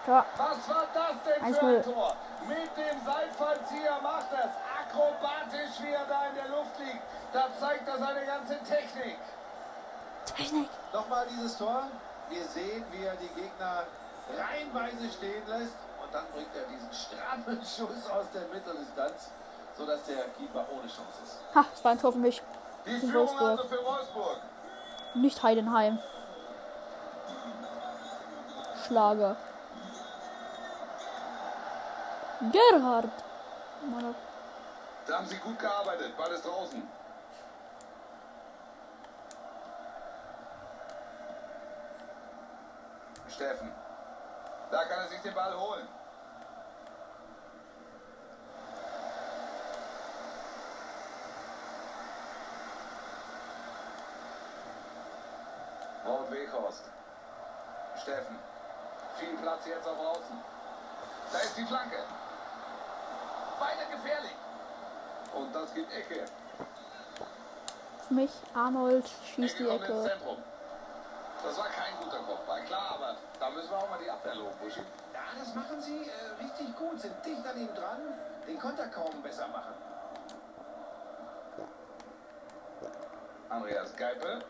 Ja. 0.07 0.25
Was 0.37 0.69
war 0.69 0.85
das 0.93 1.15
denn 1.25 1.53
für 1.53 1.61
1-0. 1.61 1.77
ein 1.77 1.83
Tor? 1.83 2.15
Mit 2.47 2.77
dem 2.77 3.05
Seitfallzieher 3.05 3.99
macht 4.01 4.31
es. 4.33 4.51
Akrobatisch, 4.91 5.81
wie 5.81 5.91
er 5.91 6.05
da 6.05 6.27
in 6.27 6.35
der 6.35 6.49
Luft 6.49 6.77
liegt. 6.79 7.01
Da 7.33 7.47
zeigt 7.59 7.87
er 7.87 7.97
seine 7.97 8.25
ganze 8.25 8.57
Technik. 8.59 9.17
Technik. 10.25 10.69
Nochmal 10.93 11.25
dieses 11.29 11.57
Tor. 11.57 11.83
Wir 12.29 12.43
sehen, 12.45 12.83
wie 12.91 13.03
er 13.03 13.15
die 13.15 13.27
Gegner 13.29 13.85
reihenweise 14.37 15.09
stehen 15.11 15.43
lässt. 15.47 15.75
Und 16.03 16.13
dann 16.13 16.25
bringt 16.33 16.55
er 16.55 16.63
diesen 16.63 16.91
strammen 16.93 17.61
Schuss 17.61 18.09
aus 18.09 18.25
der 18.33 18.47
Mitteldistanz, 18.53 19.31
sodass 19.77 20.03
der 20.05 20.25
Keeper 20.37 20.65
ohne 20.71 20.87
Chance 20.87 21.23
ist. 21.23 21.39
Ha, 21.55 21.65
das 21.71 21.83
war 21.83 21.91
ein 21.91 21.99
Tor 21.99 22.11
für 22.11 22.19
mich. 22.19 22.41
Die 22.85 22.99
Führung 22.99 23.27
Wolfsburg. 23.27 23.49
also 23.49 23.63
für 23.63 23.85
Wolfsburg. 23.85 24.37
Nicht 25.13 25.43
Heidenheim. 25.43 25.99
Schlager. 28.85 29.35
Gerhard. 32.51 33.11
Meine 33.83 34.15
Da 35.07 35.17
haben 35.17 35.27
sie 35.27 35.37
gut 35.37 35.59
gearbeitet. 35.59 36.15
Ball 36.17 36.31
ist 36.31 36.45
draußen. 36.45 36.87
Steffen. 43.29 43.71
Da 44.69 44.83
kann 44.85 44.99
er 44.99 45.07
sich 45.07 45.21
den 45.21 45.33
Ball 45.33 45.57
holen. 45.59 45.87
Wout 56.05 56.31
Weghorst. 56.31 56.83
Steffen. 58.01 58.39
Viel 59.17 59.37
Platz 59.37 59.65
jetzt 59.65 59.87
auf 59.87 59.99
Außen. 59.99 60.43
Da 61.31 61.39
ist 61.39 61.57
die 61.57 61.65
Flanke. 61.65 61.97
Weiter 63.59 63.85
gefährlich. 63.91 64.35
Und 65.33 65.55
das 65.55 65.73
gibt 65.73 65.91
Ecke. 65.93 66.25
für 68.11 68.13
mich. 68.13 68.31
Arnold 68.53 69.05
schießt 69.33 69.59
die 69.59 69.67
Ecke. 69.67 70.03
Zentrum. 70.03 70.37
Das 71.43 71.57
war 71.57 71.67
kein 71.69 71.95
guter 72.03 72.19
Kopfball, 72.19 72.61
klar, 72.65 72.95
aber 72.95 73.15
da 73.39 73.49
müssen 73.49 73.71
wir 73.71 73.77
auch 73.77 73.89
mal 73.89 73.99
die 74.03 74.09
Abwehr 74.09 74.35
loben, 74.35 74.55
Buschi. 74.61 74.81
Ja, 75.13 75.21
das 75.39 75.55
machen 75.55 75.81
sie 75.81 76.03
äh, 76.03 76.43
richtig 76.43 76.75
gut, 76.77 76.99
sind 76.99 77.15
dicht 77.25 77.45
an 77.47 77.57
ihm 77.57 77.73
dran, 77.73 77.99
den 78.45 78.59
Konter 78.59 78.87
kaum 78.87 79.21
besser 79.23 79.47
machen. 79.47 79.73
Andreas 83.49 83.95
Geipel. 83.95 84.43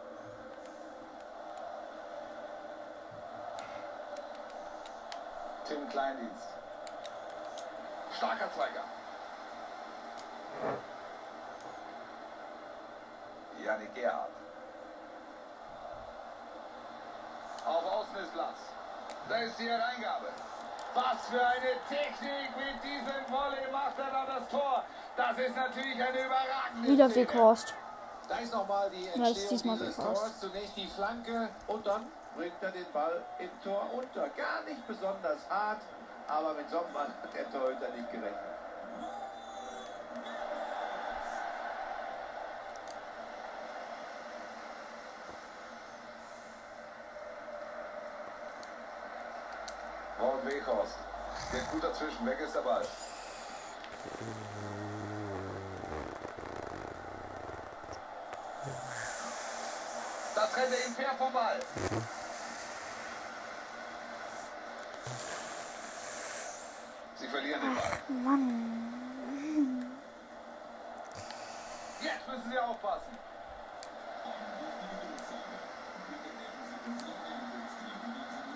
Tim 5.68 5.90
Kleindienst. 5.90 6.48
Starker 8.18 8.52
Zweikampf. 8.54 9.01
Janik 13.64 13.94
Gerhardt. 13.96 14.30
Auf 17.66 17.86
Außen 17.86 18.16
ist 18.24 18.34
Platz. 18.34 18.58
Da 19.30 19.38
ist 19.38 19.60
die 19.60 19.70
Hereingabe. 19.70 20.28
Was 20.94 21.28
für 21.30 21.46
eine 21.46 21.78
Technik 21.88 22.50
mit 22.58 22.84
diesem 22.84 23.32
Volley 23.32 23.72
macht 23.72 23.98
er 23.98 24.12
da 24.12 24.26
das 24.26 24.48
Tor. 24.50 24.84
Das 25.16 25.38
ist 25.38 25.56
natürlich 25.56 26.04
eine 26.04 26.26
überragende 26.26 26.88
Wieder. 26.90 27.16
Weghorst. 27.16 27.74
Da 28.28 28.38
ist 28.38 28.54
nochmal 28.54 28.90
die 28.90 29.08
Entstehung 29.08 29.78
dieses. 29.78 29.96
Tors. 29.96 30.40
Zunächst 30.40 30.76
die 30.76 30.88
Flanke 30.88 31.50
und 31.68 31.86
dann 31.86 32.08
bringt 32.36 32.62
er 32.62 32.72
den 32.72 32.92
Ball 32.92 33.22
im 33.40 33.50
Tor 33.64 33.90
unter. 33.94 34.30
Gar 34.30 34.64
nicht 34.66 34.86
besonders 34.88 35.50
hart, 35.50 35.82
aber 36.28 36.54
mit 36.54 36.70
so 36.70 36.80
einem 36.80 36.94
Mann 36.94 37.14
hat 37.22 37.34
der 37.34 37.50
Torhüter 37.52 37.90
nicht 37.90 38.12
gerechnet. 38.12 38.40
Wout 50.20 50.46
Weghorst. 50.46 50.96
Geht 51.52 51.70
gut 51.70 51.84
dazwischen. 51.84 52.26
Weg 52.26 52.40
ist 52.40 52.56
der 52.56 52.62
Ball. 52.62 52.86
Da 60.34 60.48
trennt 60.48 60.72
er 60.72 60.88
ihn 60.88 60.96
fair 60.96 61.14
vom 61.18 61.34
Ball. 61.34 61.60
Sie 67.18 67.28
verlieren 67.28 67.62
den 67.62 67.76
Ball. 67.76 68.00
Mann. 68.08 69.92
Jetzt 72.02 72.28
müssen 72.28 72.52
sie 72.52 72.60
aufpassen. 72.60 73.18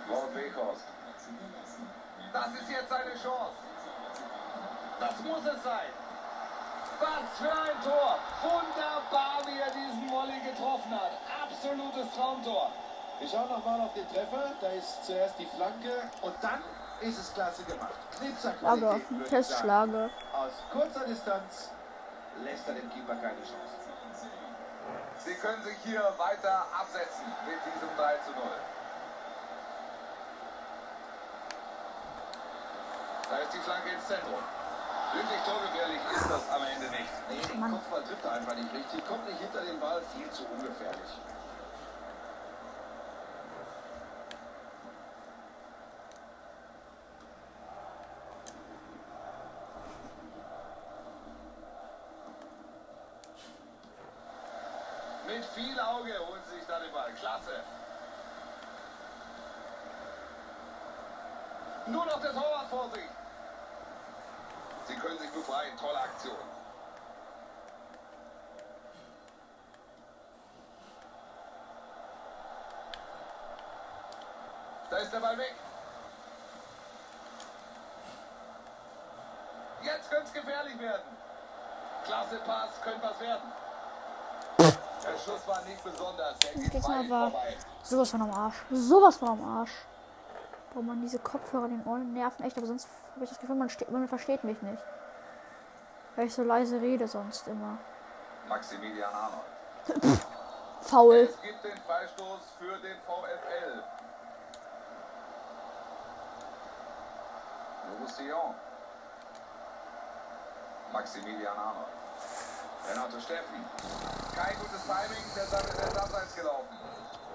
Wout 0.08 0.34
Weghorst. 0.34 0.86
Das 2.34 2.48
ist 2.48 2.70
jetzt 2.70 2.90
seine 2.90 3.12
Chance. 3.12 3.56
Das 5.00 5.15
muss 5.26 5.46
es 5.46 5.64
sein. 5.64 5.92
Was 7.00 7.38
für 7.38 7.52
ein 7.52 7.82
Tor. 7.84 8.18
Wunderbar, 8.42 9.42
wie 9.46 9.60
er 9.60 9.72
diesen 9.72 10.10
Volley 10.10 10.40
getroffen 10.40 10.92
hat. 10.92 11.12
Absolutes 11.44 12.14
Traumtor. 12.16 12.72
Wir 13.20 13.28
schauen 13.28 13.50
nochmal 13.50 13.82
auf 13.82 13.94
den 13.94 14.08
Treffer. 14.10 14.52
Da 14.62 14.70
ist 14.70 15.06
zuerst 15.06 15.36
die 15.38 15.46
Flanke 15.46 16.10
und 16.22 16.34
dann 16.42 16.62
ist 17.02 17.20
es 17.20 17.34
klasse 17.34 17.64
gemacht. 17.64 17.96
Knipserqualität, 18.18 19.10
würde 19.12 19.24
ich 19.24 19.30
Fest 19.30 19.50
sagen. 19.50 19.62
Schlager. 19.62 20.10
Aus 20.34 20.54
kurzer 20.72 21.06
Distanz 21.06 21.72
lässt 22.44 22.68
er 22.68 22.76
dem 22.76 22.90
Keeper 22.92 23.16
keine 23.16 23.42
Chance. 23.42 23.76
Sie 25.18 25.34
können 25.36 25.64
sich 25.64 25.78
hier 25.84 26.04
weiter 26.18 26.66
absetzen 26.80 27.26
mit 27.48 27.60
diesem 27.66 27.90
3 27.98 28.18
zu 28.26 28.32
0. 28.32 28.42
Da 33.30 33.38
ist 33.38 33.54
die 33.54 33.60
Flanke 33.60 33.90
ins 33.90 34.08
Zentrum. 34.08 34.44
Wirklich 35.16 35.42
torgefährlich 35.44 36.02
ist 36.14 36.30
das 36.30 36.50
am 36.50 36.62
Ende 36.64 36.90
nicht. 36.90 37.10
Nee, 37.30 37.48
den 37.48 37.60
Mann. 37.62 37.72
Kopfball 37.72 38.04
trifft 38.04 38.26
er 38.26 38.34
einfach 38.34 38.54
nicht 38.54 38.74
richtig. 38.74 39.08
Kommt 39.08 39.26
nicht 39.30 39.40
hinter 39.40 39.62
den 39.62 39.80
Ball, 39.80 40.02
viel 40.14 40.30
zu 40.30 40.44
ungefährlich. 40.46 41.12
Mit 55.28 55.46
viel 55.46 55.80
Auge 55.80 56.20
holen 56.28 56.42
sie 56.50 56.60
sich 56.60 56.68
da 56.68 56.78
den 56.80 56.92
Ball. 56.92 57.14
Klasse. 57.14 57.64
Nur 61.88 62.06
noch 62.06 62.22
der 62.22 62.34
Torwart 62.34 62.68
vor 62.70 62.90
sich. 62.94 63.06
Sie 64.88 64.96
befreien. 65.56 65.78
Tolle 65.78 66.00
Aktion. 66.00 66.36
Da 74.90 74.98
ist 74.98 75.12
der 75.12 75.20
Ball 75.20 75.38
weg. 75.38 75.56
Jetzt 79.84 80.10
könnte 80.10 80.26
es 80.26 80.34
gefährlich 80.34 80.80
werden. 80.80 81.04
Klasse 82.06 82.38
Pass, 82.46 82.82
könnte 82.82 83.02
was 83.02 83.20
werden. 83.20 83.52
Der 84.58 85.18
Schuss 85.20 85.48
war 85.48 85.62
nicht 85.64 85.84
besonders. 85.84 86.40
Der 86.40 86.54
Gegner 86.54 87.10
war 87.10 87.32
sowas 87.84 88.10
von 88.10 88.22
am 88.22 88.32
Arsch. 88.32 88.56
Sowas 88.72 89.18
von 89.18 89.30
am 89.30 89.60
Arsch. 89.60 89.86
Boah, 90.74 90.82
man, 90.82 91.02
diese 91.02 91.20
Kopfhörer 91.20 91.66
in 91.66 91.80
den 91.80 91.88
Ohren 91.88 92.14
nerven 92.14 92.44
echt, 92.44 92.58
aber 92.58 92.68
sonst 92.68 92.88
habe 93.14 93.24
ich 93.24 93.30
das 93.30 93.40
Gefühl, 93.40 93.56
man, 93.56 93.70
man 93.92 94.08
versteht 94.08 94.44
mich 94.44 94.62
nicht. 94.62 94.82
Weil 96.16 96.28
ich 96.28 96.34
so 96.34 96.44
leise 96.44 96.80
rede 96.80 97.08
sonst 97.08 97.48
immer. 97.48 97.78
Maximilian 98.48 99.12
Arnold. 99.14 100.20
Faul. 100.82 101.16
Es 101.16 101.42
gibt 101.42 101.64
den 101.64 101.78
Freistoß 101.78 102.40
für 102.60 102.78
den 102.78 102.98
VfL. 103.02 103.84
Roussillon. 108.02 108.56
Maximilian 110.94 111.58
Arnold. 111.58 111.88
Renato 112.90 113.20
Steffen. 113.20 113.66
Kein 114.36 114.56
gutes 114.58 114.84
Timing, 114.84 115.24
deshalb 115.36 115.66
ist 115.66 115.80
er 115.80 115.88
ins 115.88 115.98
Abseits 115.98 116.36
gelaufen. 116.36 116.78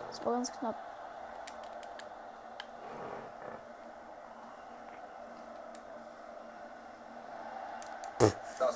Das 0.09 0.25
war 0.25 0.33
ganz 0.35 0.53
knapp. 0.53 0.90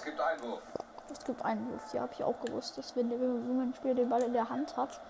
Das 0.05 0.12
gibt 0.12 0.21
Einwurf. 0.21 0.61
Es 1.12 1.25
gibt 1.25 1.45
einen 1.45 1.71
Wurf, 1.73 1.95
ja, 1.95 2.03
habe 2.03 2.12
ich 2.12 2.23
auch 2.25 2.35
gewusst, 2.45 2.77
dass 2.77 2.95
wenn, 2.97 3.09
der- 3.09 3.19
ein 3.19 3.73
Spieler 3.77 3.95
den 3.95 4.09
Ball 4.09 4.23
in 4.23 4.33
der 4.35 4.49
Hand 4.51 4.77
hat 4.77 5.01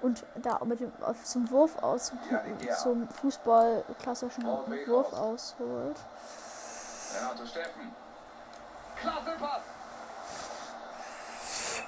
und 0.00 0.24
da 0.36 0.58
mit 0.64 0.80
dem 0.80 0.92
zum 1.24 1.50
Wurf 1.50 1.76
aus 1.82 2.06
zum, 2.06 2.18
Ja, 2.60 2.74
zum 2.76 3.08
Fußball 3.08 3.84
klassischen 4.00 4.46
Oh, 4.46 4.64
Wurf 4.86 5.12
aus. 5.12 5.54
ausholt. 5.58 5.96
Renato 7.18 7.46
Steffen. 7.46 7.94
Klasse 8.96 9.30
Pass. 9.38 9.60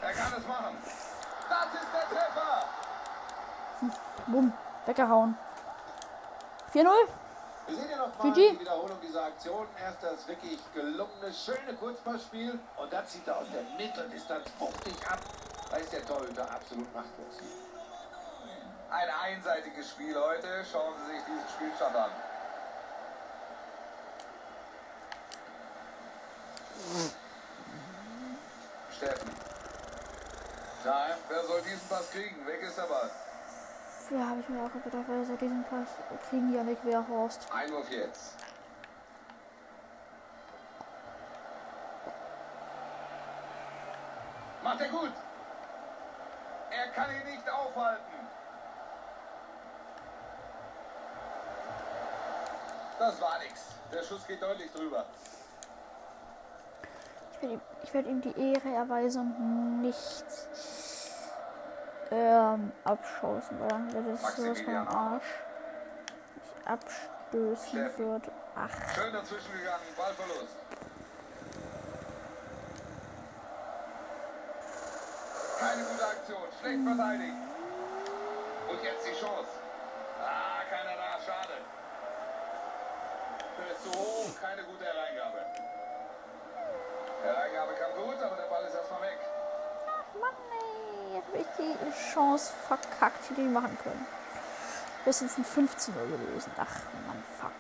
Er 0.03 0.13
kann 0.13 0.33
es 0.39 0.47
machen. 0.47 0.77
Das 1.49 1.67
ist 1.83 1.89
der 1.95 2.19
Treffer. 2.19 2.65
Bumm, 4.27 4.53
weggehauen. 4.87 5.37
4-0. 6.73 6.89
Wir 7.67 7.77
sehen 7.77 7.91
ja 7.91 7.97
noch 7.97 8.17
mal 8.19 8.33
GG. 8.33 8.51
die 8.53 8.61
Wiederholung 8.61 8.99
dieser 9.03 9.25
Aktion. 9.25 9.67
Erst 9.81 10.03
das 10.03 10.29
wirklich 10.29 10.59
gelungene, 10.73 11.33
schöne 11.35 11.75
Kurzpassspiel 11.79 12.59
und 12.77 12.93
dann 12.93 13.07
zieht 13.07 13.27
er 13.27 13.39
aus 13.39 13.47
der 13.53 13.63
Mitteldistanz 13.77 14.47
wuchtig 14.59 14.95
ab. 15.11 15.19
Da 15.71 15.77
ist 15.79 15.93
der 15.93 16.05
Torhüter 16.07 16.49
absolut 16.49 16.93
machtlos. 16.95 17.39
Ein 18.89 19.09
einseitiges 19.11 19.91
Spiel 19.91 20.15
heute. 20.15 20.65
Schauen 20.71 20.95
Sie 21.07 21.13
sich 21.15 21.25
diesen 21.25 21.49
Spielstand 21.57 21.97
an. 21.97 22.11
Steffen. 28.97 29.31
Nein, 30.85 31.15
wer 31.29 31.45
soll 31.45 31.63
diesen 31.63 31.89
Pass 31.89 32.11
kriegen? 32.13 32.47
Weg 32.47 32.63
ist 32.63 32.79
der 32.79 32.85
Ball. 32.85 33.11
Ja, 34.09 34.29
habe 34.29 34.41
ich 34.41 34.49
mir 34.49 34.63
auch 34.63 34.73
gedacht, 34.73 35.05
wer 35.09 35.25
soll 35.25 35.37
diesen 35.37 35.65
Pass 35.65 35.89
kriegen? 36.29 36.55
Janik 36.55 36.79
Wehrhorst. 36.85 37.49
Einwurf 37.53 37.91
jetzt. 37.91 38.37
Macht 44.63 44.81
er 44.81 44.89
gut. 44.89 45.13
Er 46.71 46.89
kann 46.93 47.11
ihn 47.11 47.33
nicht 47.33 47.51
aufhalten. 47.51 48.03
Das 52.99 53.21
war 53.21 53.39
nix. 53.41 53.67
Der 53.93 54.03
Schuss 54.05 54.27
geht 54.27 54.41
deutlich 54.41 54.71
drüber. 54.73 55.05
Ich 57.33 57.43
werde 57.43 57.55
ihm, 57.55 57.61
werd 57.93 58.07
ihm 58.07 58.21
die 58.21 58.53
Ehre 58.53 58.73
erweisen 58.73 59.21
und 59.21 59.83
nicht 59.83 60.25
ähm, 62.11 62.73
abschossen, 62.85 63.61
weil 63.61 63.69
dann 63.69 63.93
wird 63.93 64.07
es 64.15 64.37
sowas 64.37 64.61
von 64.61 64.75
am 64.77 64.89
Arsch 64.89 65.25
nicht 65.25 65.47
abstößen 66.67 67.99
wird. 67.99 68.23
Ach, 68.57 68.95
Schön 68.95 69.13
dazwischen 69.13 69.53
gegangen. 69.53 69.85
Ballverlust. 69.97 70.57
Keine 75.59 75.83
gute 75.85 76.05
Aktion. 76.05 76.49
Schlecht 76.61 76.83
verteidigt. 76.85 77.37
Und 78.69 78.83
jetzt 78.83 79.07
die 79.07 79.13
Chance. 79.13 79.51
Ah, 80.21 80.63
keiner 80.69 80.97
da. 80.97 81.21
Schade. 81.25 81.57
Der 83.59 83.73
ist 83.73 83.83
zu 83.85 83.91
hoch. 83.91 84.41
Keine 84.41 84.63
gute 84.65 84.85
Hereingabe. 84.85 85.39
Hereingabe 87.23 87.73
kam 87.75 88.05
gut, 88.05 88.23
aber 88.23 88.37
der 88.37 88.49
Ball 88.49 88.65
ist 88.65 88.75
erstmal 88.75 89.03
weg. 89.03 89.19
Mann, 90.21 90.35
ey, 90.53 91.17
jetzt 91.17 91.29
habe 91.29 91.39
ich 91.39 91.47
die 91.59 92.13
Chance 92.13 92.53
verkackt, 92.67 93.29
die 93.31 93.35
die 93.35 93.43
machen 93.43 93.77
können. 93.83 94.07
Das 95.05 95.23
ist 95.23 95.39
ein 95.39 95.45
15 95.45 95.95
Uhr 95.97 96.07
gewesen. 96.07 96.53
Ach, 96.57 96.75
Mann, 97.07 97.23
fuck. 97.41 97.53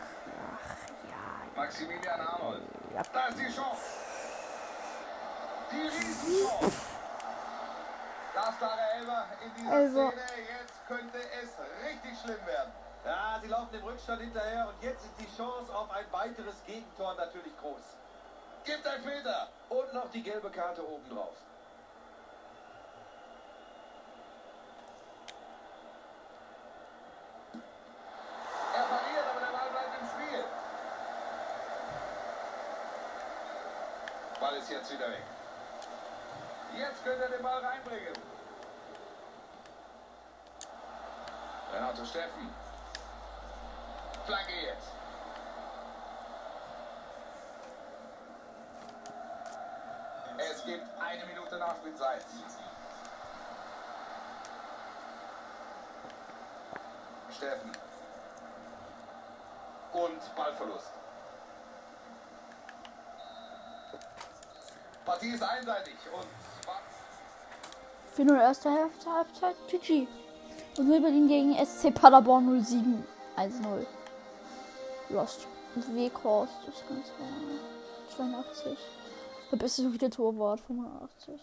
Ach, 0.55 0.77
ja, 1.09 1.63
Maximilian 1.63 2.21
Arnold. 2.21 2.63
ja. 2.95 3.03
Da 3.13 3.27
ist 3.29 3.39
die 3.39 3.53
Chance. 3.55 3.83
Die 5.71 5.83
Riesenchance. 5.83 6.77
Das 8.35 8.59
klare 8.59 8.81
Elber 8.99 9.27
in 9.45 9.55
dieser 9.55 9.73
Elber. 9.73 10.09
Szene. 10.11 10.23
Jetzt 10.61 10.87
könnte 10.89 11.19
es 11.43 11.51
richtig 11.89 12.19
schlimm 12.21 12.47
werden. 12.47 12.73
Ja, 13.05 13.39
sie 13.41 13.49
laufen 13.49 13.71
dem 13.73 13.85
Rückstand 13.85 14.21
hinterher 14.21 14.69
und 14.69 14.83
jetzt 14.83 15.05
ist 15.05 15.15
die 15.19 15.37
Chance 15.37 15.73
auf 15.75 15.91
ein 15.93 16.05
weiteres 16.11 16.57
Gegentor 16.67 17.15
natürlich 17.15 17.57
groß. 17.61 17.83
Gibt 18.65 18.87
ein 18.87 19.05
Meter. 19.05 19.49
Und 19.69 19.95
noch 19.95 20.11
die 20.11 20.23
gelbe 20.23 20.51
Karte 20.51 20.87
obendrauf. 20.87 21.35
Er 28.75 28.83
pariert, 28.83 29.25
aber 29.31 29.41
der 29.41 29.53
Ball 29.59 29.71
bleibt 29.71 30.01
im 30.01 30.07
Spiel. 30.09 30.45
Ball 34.41 34.55
ist 34.57 34.71
jetzt 34.87 34.93
wieder 34.93 35.11
weg. 35.11 35.23
Jetzt 36.77 37.05
könnte 37.05 37.25
er 37.25 37.31
den 37.31 37.43
Ball 37.43 37.65
reinbringen. 37.65 38.13
Renato 41.73 42.05
Steffen. 42.05 42.55
Flanke 44.27 44.53
jetzt. 44.53 44.89
Es 50.39 50.65
gibt 50.65 50.85
eine 51.01 51.27
Minute 51.27 51.57
Nachspielzeit. 51.57 52.25
Steffen. 57.31 57.73
Und 59.93 60.37
Ballverlust. 60.37 61.06
Partie 65.07 65.31
ist 65.31 65.43
einseitig 65.43 65.95
und 66.13 66.27
zwar 66.65 66.81
4-0 68.17 68.41
erste 68.41 68.71
Hälfte, 68.71 69.11
Halbzeit, 69.13 69.57
GG. 69.69 70.07
Und 70.79 70.91
Wirbelin 70.91 71.29
gegen 71.29 71.55
SC 71.65 71.95
Paderborn 71.95 72.63
07, 72.63 73.05
1-0. 73.37 73.87
Lost. 75.11 75.47
Und 75.75 75.95
Weghorst, 75.95 76.55
das 76.67 76.83
Ganze 76.89 77.13
war 77.19 78.17
82. 78.17 78.79
Der 79.53 79.57
beste 79.59 79.93
wieder 79.93 80.11
Torwart, 80.11 80.61
85. 80.61 81.41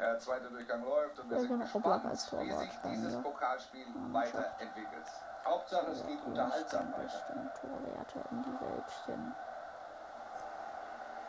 der 0.00 0.18
zweite 0.18 0.48
Durchgang 0.50 0.82
läuft 0.84 1.18
und 1.20 1.30
wir 1.30 1.36
Ja, 1.36 1.40
sind 1.42 1.50
genau, 1.52 1.64
gespannt, 1.64 2.04
als 2.06 2.26
wie 2.26 2.30
Torwart 2.36 2.60
sich 2.60 2.78
dann, 2.82 2.92
dieses 2.94 3.12
ja. 3.12 3.20
Pokalspiel 3.20 3.86
Mannschaft. 3.94 4.34
weiterentwickelt. 4.34 5.06
Hauptsache, 5.44 5.86
es 5.92 6.06
geht 6.06 6.18
unterhaltsam 6.26 6.92
weiter. 6.92 7.52
Torwerte 7.60 8.28
in 8.30 8.42
die 8.42 8.60
Welt 8.60 8.90
stehen. 9.02 9.34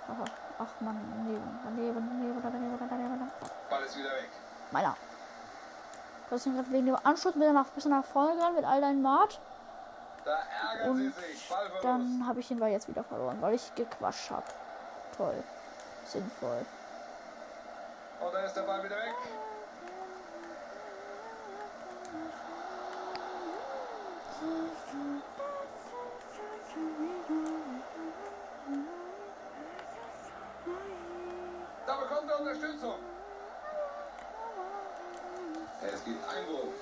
Ach, 0.07 0.27
ach 0.59 0.81
man, 0.81 0.97
daneben, 1.15 1.59
daneben, 1.63 1.95
daneben, 1.95 2.41
daneben, 2.41 2.77
daneben, 2.79 3.09
daneben. 3.09 3.31
Ball 3.69 3.83
ist 3.83 3.97
wieder 3.97 4.11
weg. 4.11 4.29
Meiner. 4.71 4.95
Du 6.29 6.35
hast 6.35 6.45
ihn 6.45 6.55
gerade 6.55 6.71
wegen 6.71 6.85
dem 6.87 6.97
Anschluss 7.03 7.35
wieder 7.35 7.53
nach, 7.53 7.67
bisschen 7.67 7.91
nach 7.91 8.05
vorne 8.05 8.33
gegangen 8.33 8.55
mit 8.55 8.65
all 8.65 8.81
deinen 8.81 9.01
Mart. 9.01 9.39
Da 10.25 10.39
ärgern 10.71 10.97
sie 10.97 11.05
Und 11.05 11.15
sich. 11.15 11.49
Ballverlust. 11.49 11.83
Dann 11.83 12.27
habe 12.27 12.39
ich 12.39 12.51
ihn 12.51 12.59
weil 12.59 12.71
jetzt 12.71 12.87
wieder 12.87 13.03
verloren, 13.03 13.37
weil 13.41 13.55
ich 13.55 13.75
gequatscht 13.75 14.31
habe. 14.31 14.45
Toll. 15.17 15.43
Sinnvoll. 16.05 16.65
Und 18.21 18.33
da 18.33 18.39
ist 18.39 18.53
der 18.53 18.61
Ball 18.61 18.83
wieder 18.83 18.95
weg. 18.95 19.15
Unterstützung. 32.53 32.95
Es 35.81 36.03
gibt 36.05 36.23
Einwurf. 36.29 36.73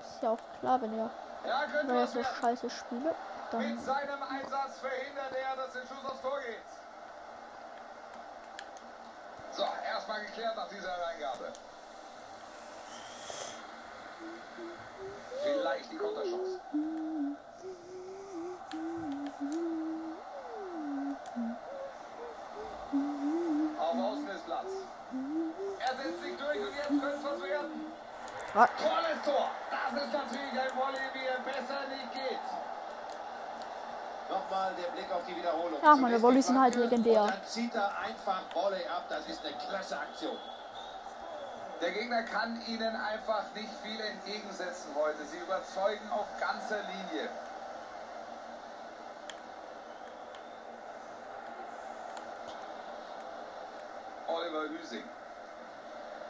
Ist 0.00 0.22
ja 0.22 0.30
auch 0.30 0.38
klar, 0.60 0.82
wenn 0.82 0.98
er 0.98 1.10
Ja, 1.46 1.62
er 1.94 2.06
so 2.06 2.22
scheiße 2.22 2.70
spiele, 2.70 3.00
Mit 3.00 3.14
dann 3.52 3.78
seinem 3.80 4.22
Einsatz 4.22 4.78
verhindert 4.80 5.32
er, 5.32 5.56
dass 5.56 5.72
der 5.72 5.80
Schuss 5.80 6.04
aufs 6.04 6.20
Tor 6.20 6.40
geht. 6.40 6.60
So, 9.52 9.64
erstmal 9.84 10.20
geklärt 10.20 10.56
nach 10.56 10.68
dieser 10.68 10.92
Reingabe. 10.92 11.52
Vielleicht 15.42 15.92
die 15.92 15.96
Konterchance. 15.96 16.60
Platz. 24.56 24.72
Er 25.80 25.96
setzt 25.96 26.22
sich 26.22 26.36
durch 26.36 26.58
und 26.58 26.74
jetzt 26.74 26.88
könnte 26.88 27.06
es 27.08 27.24
was 27.24 27.42
werden. 27.42 27.92
Ah. 28.54 28.68
Tolles 28.80 29.22
Tor. 29.24 29.50
Das 29.70 30.02
ist 30.02 30.12
natürlich 30.12 30.52
ein 30.52 30.72
Volley, 30.76 31.06
wie 31.12 31.26
er 31.26 31.40
besser 31.40 31.80
nicht 31.88 32.12
geht. 32.12 32.46
Nochmal 34.30 34.72
der 34.74 34.88
Blick 34.90 35.12
auf 35.12 35.22
die 35.28 35.36
Wiederholung. 35.36 35.78
Ja, 35.82 35.96
meine 35.96 36.20
Volleys 36.20 36.46
sind 36.46 36.60
halt 36.60 36.74
legendär. 36.74 37.26
Dann 37.26 37.44
zieht 37.44 37.74
er 37.74 37.98
einfach 37.98 38.42
Volley 38.54 38.84
ab. 38.86 39.04
Das 39.08 39.26
ist 39.28 39.44
eine 39.44 39.54
klasse 39.56 39.98
Aktion. 39.98 40.36
Der 41.80 41.90
Gegner 41.90 42.22
kann 42.22 42.60
ihnen 42.66 42.96
einfach 42.96 43.44
nicht 43.54 43.68
viel 43.82 44.00
entgegensetzen 44.00 44.94
heute. 44.96 45.24
Sie 45.26 45.36
überzeugen 45.36 46.10
auf 46.10 46.26
ganzer 46.40 46.80
Linie. 46.80 47.28
Oliver 54.66 54.80
Hüsing. 54.80 55.04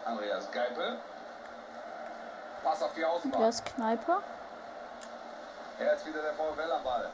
Andreas 0.05 0.51
Geipel. 0.51 0.99
Pass 2.62 2.83
auf 2.83 2.92
die 2.94 3.05
Außenbahn. 3.05 3.49
ist 3.49 3.64
Kneipe. 3.64 4.22
Er 5.79 5.92
ist 5.94 6.07
wieder 6.07 6.22
der 6.22 6.35
VfL 6.35 6.72
am 6.72 6.83
Ball. 6.83 7.11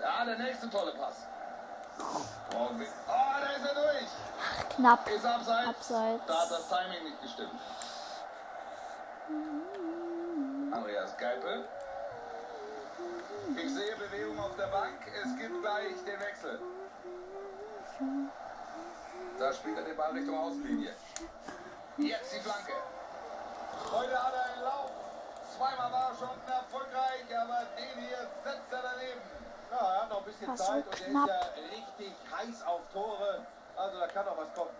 Ja, 0.00 0.24
der 0.24 0.38
nächste 0.38 0.70
tolle 0.70 0.92
Pass. 0.92 1.26
Oh, 2.54 2.68
da 2.76 3.46
ist 3.56 3.66
er 3.66 3.74
durch. 3.74 4.74
Knapp. 4.76 5.08
Ist 5.08 5.24
abseits. 5.24 5.68
Abseits. 5.68 6.22
Da 6.26 6.42
hat 6.42 6.50
das 6.50 6.68
Timing 6.68 7.04
nicht 7.04 7.22
gestimmt. 7.22 7.60
Andreas 10.72 11.16
Geipel. 11.16 11.64
Ich 13.56 13.74
sehe 13.74 13.96
Bewegung 13.96 14.38
auf 14.40 14.56
der 14.56 14.66
Bank. 14.66 14.98
Es 15.22 15.38
gibt 15.38 15.62
gleich 15.62 15.94
den 16.06 16.20
Wechsel. 16.20 16.60
Da 19.38 19.52
spielt 19.52 19.78
er 19.78 19.84
den 19.84 19.96
Ball 19.96 20.10
Richtung 20.10 20.38
Außenlinie. 20.38 20.92
Jetzt 21.96 22.34
die 22.34 22.40
Flanke. 22.40 22.72
Heute 23.90 24.22
hat 24.22 24.34
er 24.34 24.44
einen 24.52 24.62
Lauf. 24.64 24.90
Zweimal 25.56 25.92
war 25.92 26.10
er 26.10 26.16
schon 26.16 26.28
erfolgreich, 26.46 27.24
aber 27.40 27.62
den 27.76 28.00
hier 28.02 28.28
setzt 28.44 28.72
er 28.72 28.82
daneben. 28.82 29.20
Ja, 29.70 29.94
er 29.94 30.02
hat 30.02 30.10
noch 30.10 30.18
ein 30.18 30.24
bisschen 30.24 30.56
Zeit 30.56 30.86
und 30.86 31.00
er 31.00 31.06
ist 31.06 31.14
ja 31.14 31.40
richtig 31.70 32.12
heiß 32.36 32.66
auf 32.66 32.80
Tore. 32.92 33.46
Also 33.76 33.98
da 33.98 34.06
kann 34.08 34.26
noch 34.26 34.36
was 34.36 34.54
kommen. 34.54 34.70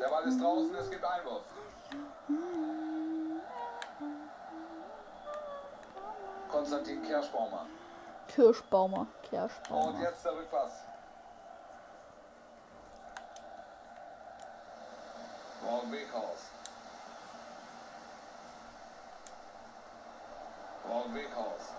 Der 0.00 0.08
Ball 0.08 0.24
ist 0.24 0.40
draußen, 0.40 0.74
es 0.74 0.90
gibt 0.90 1.04
Einwurf. 1.04 1.42
Konstantin. 6.68 7.02
Kirschbaumer. 7.02 9.00
Und 9.00 9.08
Kirschbaumer. 9.22 10.00
jetzt 10.02 10.24
der 10.24 10.32
Rückpass. 10.32 10.84
Ron 15.66 15.92
Weghaus. 15.92 16.50
Ron 20.88 21.14
Weghaus. 21.14 21.72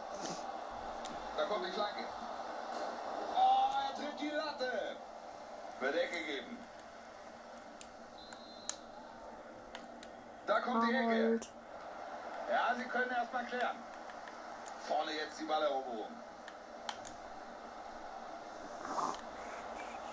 Da 1.38 1.46
kommt 1.46 1.68
die 1.68 1.72
Flanke. 1.72 2.04
Oh, 3.36 3.70
er 3.88 3.96
trifft 3.96 4.20
die 4.20 4.30
Latte. 4.30 4.96
Wird 5.80 5.96
Ecke 5.96 6.24
geben. 6.26 6.58
Da 10.48 10.60
kommt 10.62 10.90
die 10.90 10.96
Ecke. 10.96 11.40
Ja, 12.52 12.76
sie 12.76 12.86
können 12.86 13.12
erst 13.12 13.32
mal 13.32 13.46
klären. 13.46 13.89
Vorne 14.90 15.12
jetzt 15.12 15.40
die 15.40 15.44
Balleroberung. 15.46 16.12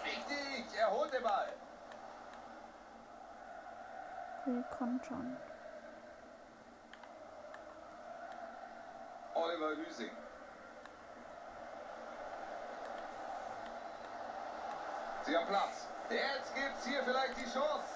Richtig, 0.04 0.78
er 0.78 0.90
holt 0.90 1.10
den 1.14 1.22
Ball. 1.22 1.50
Wir 4.44 4.62
kontern. 4.64 5.40
Oliver 9.34 9.76
Hüsing. 9.76 10.10
Sie 15.22 15.36
haben 15.38 15.46
Platz. 15.46 15.88
Jetzt 16.10 16.54
gibt's 16.54 16.84
hier 16.84 17.02
vielleicht 17.02 17.38
die 17.38 17.50
Chance. 17.50 17.86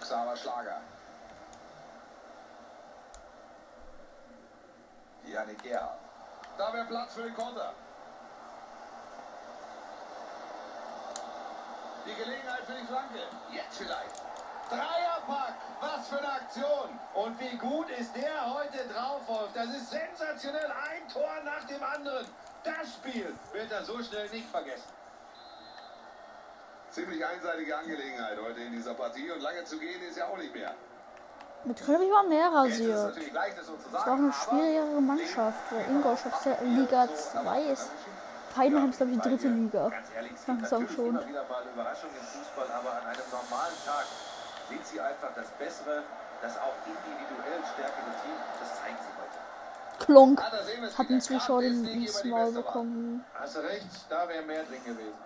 Xaver 0.00 0.36
Schlager. 0.36 0.80
Janik 5.32 5.62
Gerl. 5.62 5.88
Da 6.58 6.72
wäre 6.72 6.84
Platz 6.84 7.14
für 7.14 7.22
den 7.22 7.34
Konter. 7.34 7.72
Die 12.06 12.14
Gelegenheit 12.14 12.64
für 12.66 12.74
die 12.74 12.86
Flanke. 12.86 13.20
Jetzt 13.50 13.78
vielleicht. 13.78 14.22
Dreierpack, 14.68 15.54
was 15.80 16.08
für 16.08 16.18
eine 16.18 16.32
Aktion. 16.32 16.98
Und 17.14 17.40
wie 17.40 17.56
gut 17.56 17.88
ist 17.90 18.14
der 18.14 18.54
heute 18.54 18.86
drauf, 18.88 19.26
Wolf. 19.26 19.50
Das 19.54 19.68
ist 19.68 19.90
sensationell. 19.90 20.66
Ein 20.66 21.08
Tor 21.08 21.30
nach 21.44 21.64
dem 21.64 21.82
anderen. 21.82 22.26
Das 22.64 22.94
Spiel 22.94 23.34
wird 23.52 23.72
er 23.72 23.84
so 23.84 24.02
schnell 24.02 24.28
nicht 24.28 24.48
vergessen. 24.50 24.90
Ziemlich 26.90 27.24
einseitige 27.24 27.76
Angelegenheit 27.76 28.38
heute 28.38 28.60
in 28.60 28.72
dieser 28.72 28.94
Partie 28.94 29.30
und 29.30 29.40
lange 29.40 29.64
zu 29.64 29.78
gehen 29.78 30.02
ist 30.02 30.18
ja 30.18 30.26
auch 30.26 30.36
nicht 30.36 30.54
mehr. 30.54 30.74
Mit 31.64 31.84
Köln 31.84 32.10
war 32.10 32.24
mehr 32.24 32.48
ist 32.48 32.80
es 32.80 32.80
rasiert. 32.80 33.16
das 33.92 33.92
war 33.92 34.14
auch 34.14 34.18
eine 34.18 34.32
schwierigere 34.32 35.00
Mannschaft, 35.00 35.58
weil 35.70 35.88
Ingolstadt 35.90 36.44
ja 36.44 36.56
Liga 36.62 37.08
2 37.14 37.62
ist. 37.62 37.90
Heidenheim 38.56 38.90
ist, 38.90 38.96
glaube 38.96 39.12
ich, 39.12 39.20
die 39.20 39.28
dritte 39.28 39.48
Liga. 39.48 39.88
Ganz 39.88 40.08
ehrlich, 40.14 40.32
ist 40.32 40.74
auch 40.74 40.88
schon. 40.94 41.18
sind 44.68 44.86
sie 44.86 45.00
einfach 45.00 45.34
das 45.34 45.48
bessere, 45.58 46.02
das 46.40 46.58
auch 46.58 46.74
individuell 46.84 47.60
stärkere 47.72 48.12
Team. 48.22 48.34
Das 48.60 48.80
zeigen 48.80 48.96
sie 49.00 49.12
heute. 49.20 50.04
Klonk. 50.04 50.42
Ah, 50.42 50.98
Hat 50.98 51.10
ein 51.10 51.20
Zuschauer 51.20 51.62
ist 51.62 51.86
den 51.86 52.02
ins 52.02 52.24
Maul 52.24 52.52
bekommen. 52.52 53.24
Hast 53.34 53.56
du 53.56 53.60
recht, 53.60 53.86
da 54.08 54.28
wäre 54.28 54.42
mehr 54.42 54.64
drin 54.64 54.84
gewesen. 54.84 55.18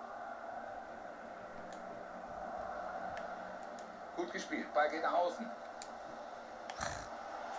Gut 4.16 4.32
gespielt. 4.32 4.72
Ball 4.74 4.90
geht 4.90 5.02
nach 5.02 5.14
außen. 5.14 5.46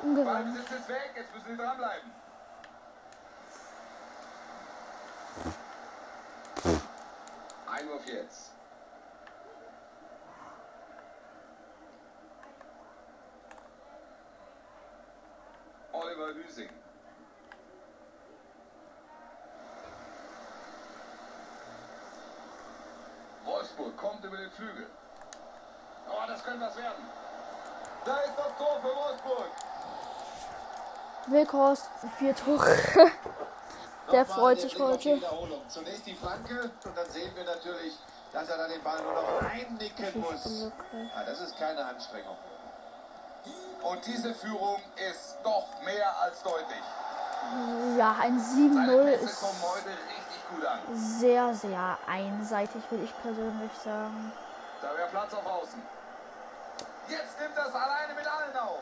Umgerannt. 0.02 0.46
Ballbesitz 0.46 0.72
ist 0.72 0.90
weg. 0.90 1.12
Jetzt 1.16 1.34
müssen 1.34 1.48
sie 1.48 1.58
dranbleiben. 1.58 2.12
Einwurf 7.72 8.06
jetzt. 8.06 8.52
Oliver 15.92 16.34
Hüsing. 16.34 16.70
Wolfsburg 23.46 23.98
kommt 23.98 24.24
über 24.24 24.38
den 24.38 24.52
Flügel. 24.52 24.88
Oh, 26.10 26.28
das 26.28 26.44
könnte 26.44 26.66
was 26.66 26.78
werden. 26.78 27.04
Da 28.06 28.22
ist 28.22 28.38
das 28.38 28.58
Tor 28.58 28.80
für 28.82 28.96
Wolfsburg. 28.96 29.67
Wilkhorst, 31.28 31.90
vier 32.18 32.36
Tore. 32.36 32.78
Der 34.12 34.26
freut 34.26 34.62
sich 34.62 34.80
heute. 34.80 35.22
Zunächst 35.68 36.06
die 36.06 36.16
Flanke 36.16 36.72
und 36.86 36.98
dann 36.98 37.10
sehen 37.10 37.30
wir 37.36 37.44
natürlich, 37.44 37.98
dass 38.32 38.48
er 38.50 38.58
dann 38.58 38.70
den 38.70 38.82
Ball 38.82 39.02
nur 39.04 39.14
noch 39.14 39.42
einnicken 39.52 40.22
muss. 40.22 40.72
Ja, 40.94 41.24
das 41.26 41.42
ist 41.42 41.58
keine 41.60 41.84
Anstrengung. 41.84 42.38
Und 43.84 44.06
diese 44.06 44.34
Führung 44.34 44.80
ist 45.12 45.38
doch 45.44 45.68
mehr 45.84 46.18
als 46.22 46.42
deutlich. 46.42 46.84
Ja, 47.98 48.16
ein 48.22 48.40
Seine 48.40 48.92
7-0 48.92 49.04
Pässe 49.04 49.26
ist 49.26 49.40
kommen 49.40 49.62
heute 49.62 49.90
richtig 49.90 50.50
gut 50.50 50.66
an. 50.66 50.80
sehr, 50.94 51.54
sehr 51.54 51.98
einseitig, 52.08 52.82
würde 52.90 53.04
ich 53.04 53.22
persönlich 53.22 53.72
sagen. 53.84 54.32
Da 54.82 54.98
wäre 54.98 55.08
Platz 55.10 55.34
auf 55.34 55.46
Außen. 55.46 55.82
Jetzt 57.10 57.40
nimmt 57.40 57.58
das 57.58 57.74
alleine 57.74 58.14
mit 58.16 58.28
allen 58.28 58.58
auf. 58.58 58.80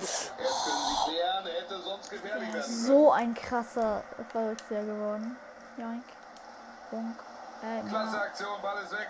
Jetzt 0.00 0.32
können 0.38 0.76
sie 0.88 1.10
klären, 1.10 1.46
hätte 1.46 1.80
sonst 1.80 2.10
gefährlich 2.10 2.52
werden 2.52 2.62
können. 2.62 2.86
So 2.86 3.12
ein 3.12 3.34
krasser 3.34 4.02
Verrückter 4.30 4.82
geworden. 4.82 5.36
Joink. 5.76 6.04
Bonk. 6.90 7.16
Äh, 7.62 7.88
Klasse 7.88 8.16
ja. 8.16 8.22
Aktion, 8.22 8.62
Ball 8.62 8.82
ist 8.82 8.92
weg. 8.92 9.08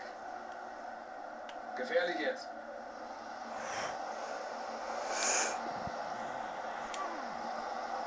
Gefährlich 1.77 2.19
jetzt. 2.21 2.47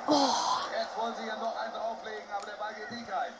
Jetzt 0.07 0.97
wollen 0.97 1.15
sie 1.17 1.23
hier 1.23 1.35
noch 1.35 1.55
einen 1.57 1.73
drauflegen, 1.73 2.31
aber 2.35 2.45
der 2.45 2.57
Ball 2.57 2.73
geht 2.73 2.91
nicht 2.91 3.11
rein. 3.11 3.33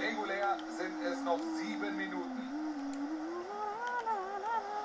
Regulär 0.00 0.56
sind 0.76 1.02
es 1.04 1.15
noch 1.26 1.40
sieben 1.58 1.96
Minuten. 1.96 2.48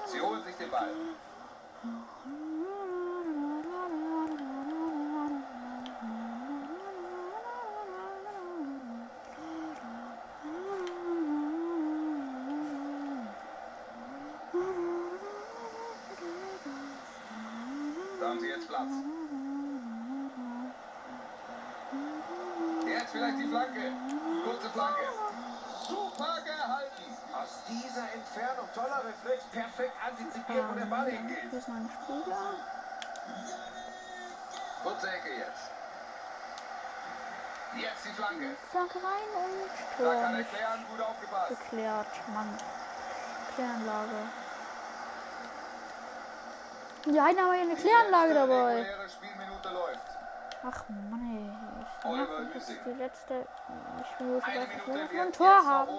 Sie 0.07 0.19
holen 0.19 0.43
sich 0.43 0.55
den 0.55 0.71
Ball. 0.71 0.89
Da 18.19 18.29
haben 18.29 18.39
sie 18.39 18.47
jetzt 18.47 18.67
Platz. 18.67 18.89
Jetzt 22.87 23.11
vielleicht 23.11 23.39
die 23.39 23.47
Flanke. 23.47 23.91
Kurze 24.43 24.69
Flanke. 24.69 25.30
Aus 27.51 27.59
dieser 27.67 28.07
Entfernung, 28.13 28.65
toller 28.73 29.03
Reflex, 29.03 29.43
perfekt 29.51 29.91
antizipiert, 30.07 30.63
wo 30.71 30.79
der 30.79 30.85
Ball 30.85 31.09
hingeht. 31.11 31.49
Hier 31.49 31.59
ist 31.59 31.67
noch 31.67 31.75
ein 31.75 31.89
Spieler. 32.03 32.53
Kurze 34.83 35.07
Ecke 35.11 35.29
jetzt. 35.37 35.67
Jetzt 37.75 38.05
die 38.05 38.13
Flanke. 38.13 38.55
Flanke 38.71 38.97
rein 38.99 39.27
und 39.35 39.69
Da 39.97 40.03
Tor 40.03 40.13
kann 40.21 40.35
er 40.35 40.43
klären, 40.43 40.85
gut 40.91 41.01
aufgepasst. 41.01 41.49
geklärt. 41.49 42.07
Mann. 42.33 42.57
Kläranlage. 43.55 44.19
Die 47.05 47.19
einen 47.19 47.39
haben 47.39 47.53
ja 47.53 47.61
eine 47.61 47.75
Kläranlage 47.75 48.33
dabei. 48.33 48.75
reguläre 48.75 49.09
Spielminute 49.09 49.69
läuft. 49.69 50.07
Ach 50.63 50.83
Mann 51.09 51.20
das 52.03 52.69
ist 52.69 52.79
die 52.85 52.91
letzte 52.93 53.47
Spielminute, 54.13 54.45
Eine 54.45 54.59
dass 54.59 54.87
Minute 54.87 55.11
wir 55.11 55.11
wird 55.11 55.27
ein 55.27 55.33
Tor 55.33 55.65
haben. 55.65 55.91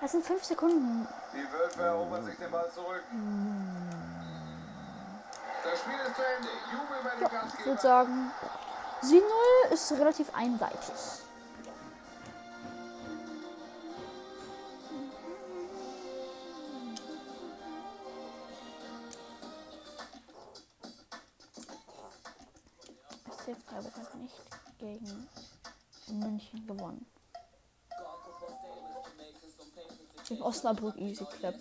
Das 0.00 0.12
sind 0.12 0.24
fünf 0.24 0.44
Sekunden. 0.44 1.08
Die 1.32 1.52
Wölfe 1.52 1.82
erobern 1.82 2.24
sich 2.24 2.36
den 2.36 2.50
Ball 2.50 2.70
zurück. 2.70 3.02
Das 5.64 5.78
Spiel 5.80 5.94
ist 6.06 6.16
zu 6.16 6.22
Ende. 6.22 6.48
Jubel 6.72 6.96
bei 7.02 7.16
den 7.16 7.48
Ich 7.58 7.66
würde 7.66 7.80
sagen, 7.80 8.30
7-0 9.02 9.72
ist 9.72 9.92
relativ 9.92 10.34
einseitig. 10.34 10.80
SC 23.30 23.56
Freiburg 23.66 23.96
hat 23.96 24.14
nicht 24.16 24.63
gegen 24.84 25.28
München 26.08 26.66
gewonnen. 26.66 27.06
Gegen 30.28 30.42
Osnabrück 30.42 30.96
Easy 30.96 31.24
Club. 31.24 31.54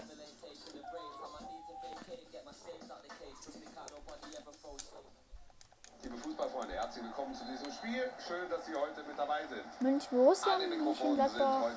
Liebe 6.02 6.18
Fußballfreunde, 6.18 6.74
herzlich 6.74 7.04
willkommen 7.06 7.34
zu 7.34 7.46
diesem 7.46 7.72
Spiel. 7.72 8.12
Schön, 8.28 8.50
dass 8.50 8.66
Sie 8.66 8.76
heute 8.76 9.04
mit 9.04 9.18
dabei 9.18 9.48
sind. 9.48 9.82
München 9.82 10.18
Borussia, 10.18 10.58
München 10.58 11.16
Gladbach 11.16 11.72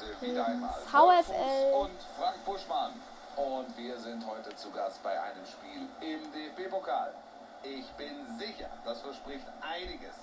VfL. 0.86 1.74
Und 1.74 2.02
Frank 2.18 2.44
Buschmann. 2.44 2.92
Und 3.36 3.76
wir 3.76 3.98
sind 4.00 4.26
heute 4.26 4.54
zu 4.56 4.72
Gast 4.72 5.00
bei 5.04 5.20
einem 5.20 5.46
Spiel 5.46 5.88
im 6.00 6.32
DFB-Pokal. 6.32 7.14
Ich 7.62 7.86
bin 7.92 8.36
sicher, 8.36 8.70
das 8.84 9.00
verspricht 9.00 9.46
einiges. 9.60 10.16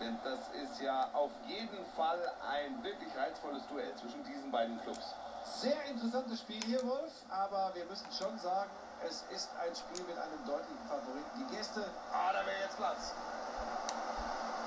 Denn 0.00 0.16
das 0.22 0.38
ist 0.62 0.80
ja 0.80 1.08
auf 1.12 1.32
jeden 1.46 1.84
Fall 1.96 2.20
ein 2.48 2.82
wirklich 2.84 3.08
reizvolles 3.16 3.66
Duell 3.66 3.92
zwischen 3.96 4.22
diesen 4.24 4.50
beiden 4.50 4.80
Clubs. 4.82 5.14
Sehr 5.44 5.84
interessantes 5.86 6.40
Spiel 6.40 6.62
hier, 6.64 6.82
Wolf, 6.86 7.12
aber 7.28 7.72
wir 7.74 7.84
müssen 7.86 8.06
schon 8.12 8.38
sagen, 8.38 8.70
es 9.06 9.24
ist 9.34 9.50
ein 9.58 9.74
Spiel 9.74 10.04
mit 10.06 10.18
einem 10.18 10.44
deutlichen 10.46 10.88
Favoriten. 10.88 11.38
Die 11.38 11.56
Gäste 11.56 11.84
Ah, 12.12 12.32
da 12.32 12.46
wäre 12.46 12.60
jetzt 12.62 12.76
Platz. 12.76 13.14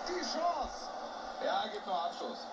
Die 0.08 0.22
Chance. 0.22 0.90
Ja, 1.46 1.68
gibt 1.72 1.86
noch 1.86 2.06
Abschluss. 2.06 2.48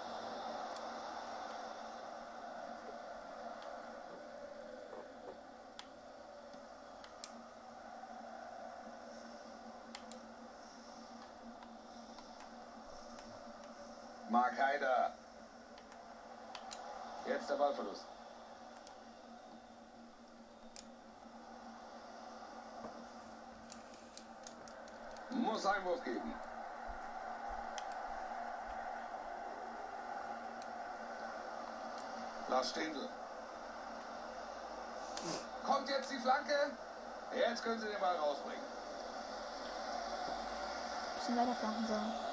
Mark 14.58 14.70
Heider. 14.70 15.12
Jetzt 17.26 17.50
der 17.50 17.54
Ballverlust. 17.56 18.04
Muss 25.30 25.66
Einwurf 25.66 26.02
geben. 26.04 26.34
Lars 32.48 32.70
Stindl. 32.70 33.08
Kommt 35.64 35.88
jetzt 35.88 36.10
die 36.10 36.18
Flanke? 36.18 36.54
Jetzt 37.34 37.62
können 37.62 37.78
Sie 37.78 37.88
den 37.88 38.00
Ball 38.00 38.16
rausbringen. 38.16 38.64
Bisschen 41.18 41.36
weiter 41.36 41.54
flanken 41.54 41.86
sollen. 41.86 42.27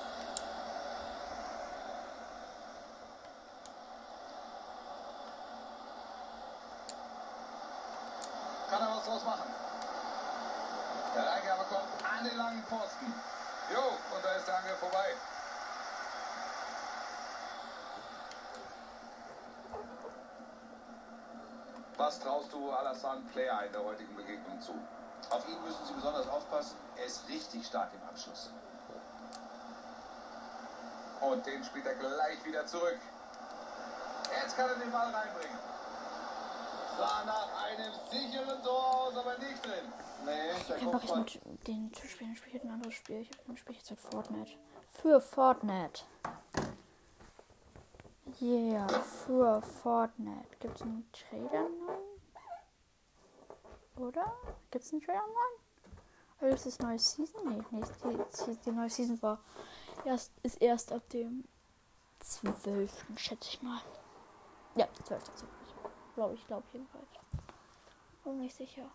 Was 9.06 9.24
draus 9.24 9.26
machen? 9.26 9.50
Der 11.16 11.26
Reingabe 11.26 11.64
kommt 11.66 12.04
an 12.04 12.24
den 12.26 12.38
langen 12.38 12.64
Pfosten. 12.64 13.14
Jo, 13.74 13.82
und 14.16 14.26
da 14.26 14.32
ist 14.34 14.48
der 14.48 14.58
Angriff 14.58 14.80
vorbei. 14.80 15.14
Was 21.98 22.20
traust 22.20 22.52
du 22.52 22.72
Alassane 22.72 23.22
Player 23.32 23.64
in 23.66 23.72
der 23.72 23.84
heutigen 23.84 24.16
Begegnung 24.16 24.62
zu? 24.62 24.74
Auf 25.30 25.48
ihn 25.48 25.62
müssen 25.64 25.86
Sie 25.86 25.94
besonders 25.94 26.28
aufpassen. 26.28 26.78
Er 26.98 27.06
ist 27.06 27.28
richtig 27.30 27.66
stark 27.66 27.90
im 27.94 28.10
Abschluss. 28.10 28.52
Und 31.22 31.46
den 31.46 31.64
spielt 31.64 31.86
er 31.86 31.96
gleich 31.96 32.44
wieder 32.44 32.66
zurück. 32.66 33.00
Jetzt 34.42 34.58
kann 34.58 34.70
er 34.70 34.76
den 34.76 34.92
Ball 34.92 35.10
reinbringen. 35.14 35.65
Sah 36.98 37.26
nach 37.26 37.64
einem 37.66 37.92
sicheren 38.10 38.64
Tor 38.64 39.08
aus, 39.08 39.18
aber 39.18 39.38
nicht 39.38 39.66
drin. 39.66 39.92
Nee, 40.26 40.32
der 40.68 40.78
Ich 40.78 40.84
kann 40.84 40.94
wirklich 40.94 41.12
Kopfball. 41.12 41.52
mit 41.52 41.68
den 41.68 41.94
zu 41.94 42.08
spielen. 42.08 42.34
Ich 42.34 42.40
spiele 42.40 42.62
ein 42.64 42.72
anderes 42.72 42.94
Spiel. 42.96 43.22
Ich 43.22 43.60
spiele 43.60 43.78
jetzt 43.78 43.90
halt 43.90 44.00
Fortnite. 44.00 44.52
Für 44.90 45.22
Fortnite. 45.22 46.04
Yeah, 48.42 48.88
für 48.88 49.62
Fortnite. 49.62 50.58
Gibt 50.60 50.76
es 50.76 50.82
einen 50.82 51.10
Trailer 51.12 51.70
neu? 51.70 51.98
Oder? 54.08 54.34
Gibt 54.72 54.84
es 54.84 54.92
einen 54.92 55.02
Trailer 55.02 55.22
neu? 55.22 56.46
Oder 56.46 56.56
ist 56.56 56.66
das 56.66 56.80
neue 56.80 57.00
Season? 57.00 57.48
Nee, 57.48 57.64
nee 57.72 57.82
die, 58.04 58.18
die, 58.46 58.58
die 58.58 58.72
neue 58.72 58.90
Season 58.90 59.22
war 59.22 59.40
erst, 60.04 60.32
ist 60.44 60.62
erst 60.62 60.92
ab 60.92 61.08
dem 61.10 61.46
12. 62.20 63.06
schätze 63.18 63.50
ich 63.50 63.62
mal. 63.62 63.80
Ja, 64.76 64.88
12. 65.06 65.24
Glaube 66.16 66.34
ich, 66.36 66.48
glaube 66.48 66.64
jedenfalls. 66.72 67.10
Bin 68.24 68.40
nicht 68.40 68.56
sicher. 68.56 68.90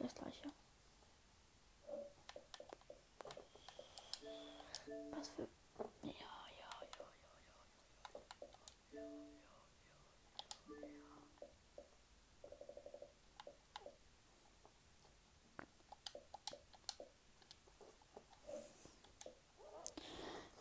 Das 0.00 0.14
gleiche. 0.16 0.50
Was 5.12 5.28
für. 5.28 5.48
Ja, 6.02 6.10
ja, 6.58 6.70
ja, 6.98 7.06
ja, 8.92 9.00
ja. 9.00 9.14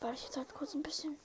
Warte 0.03 0.17
ich 0.17 0.25
jetzt 0.25 0.35
halt 0.35 0.53
kurz 0.53 0.75
ein 0.75 0.83
bisschen. 0.83 1.15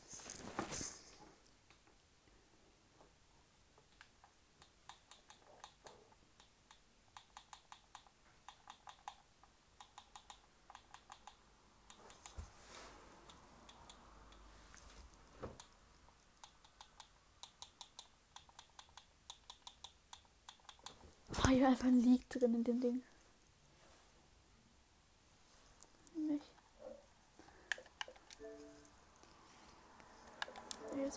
Ah, 21.42 21.48
hier 21.48 21.66
einfach 21.66 21.86
ein 21.86 22.00
Leak 22.00 22.30
drin 22.30 22.54
in 22.54 22.62
dem 22.62 22.80
Ding. 22.80 23.02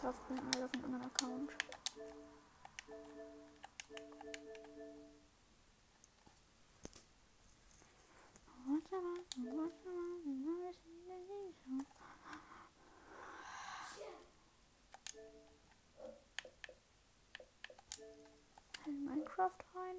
Jetzt 0.02 0.10
auf 0.10 0.28
den 0.28 0.40
auf 0.40 0.74
einen 0.74 0.84
anderen 0.86 1.04
Account. 1.04 1.52
In 18.88 19.06
Minecraft 19.06 19.52
rein. 19.76 19.96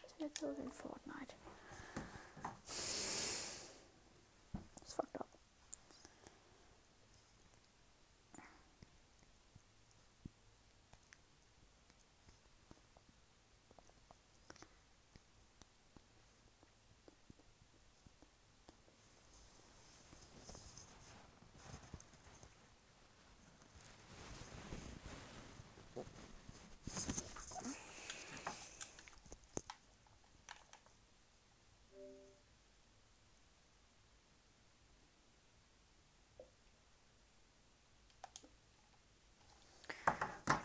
Das 0.00 0.20
wird 0.20 0.38
so 0.38 0.56
wie 0.56 0.62
in 0.62 0.70
Fortnite. 0.70 1.34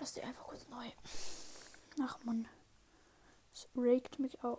Lass 0.03 0.11
die 0.11 0.21
einfach 0.21 0.43
kurz 0.43 0.67
neu. 0.67 0.85
Ach 2.01 2.19
man. 2.25 2.45
Es 3.53 3.69
regt 3.77 4.19
mich 4.19 4.43
auf. 4.43 4.51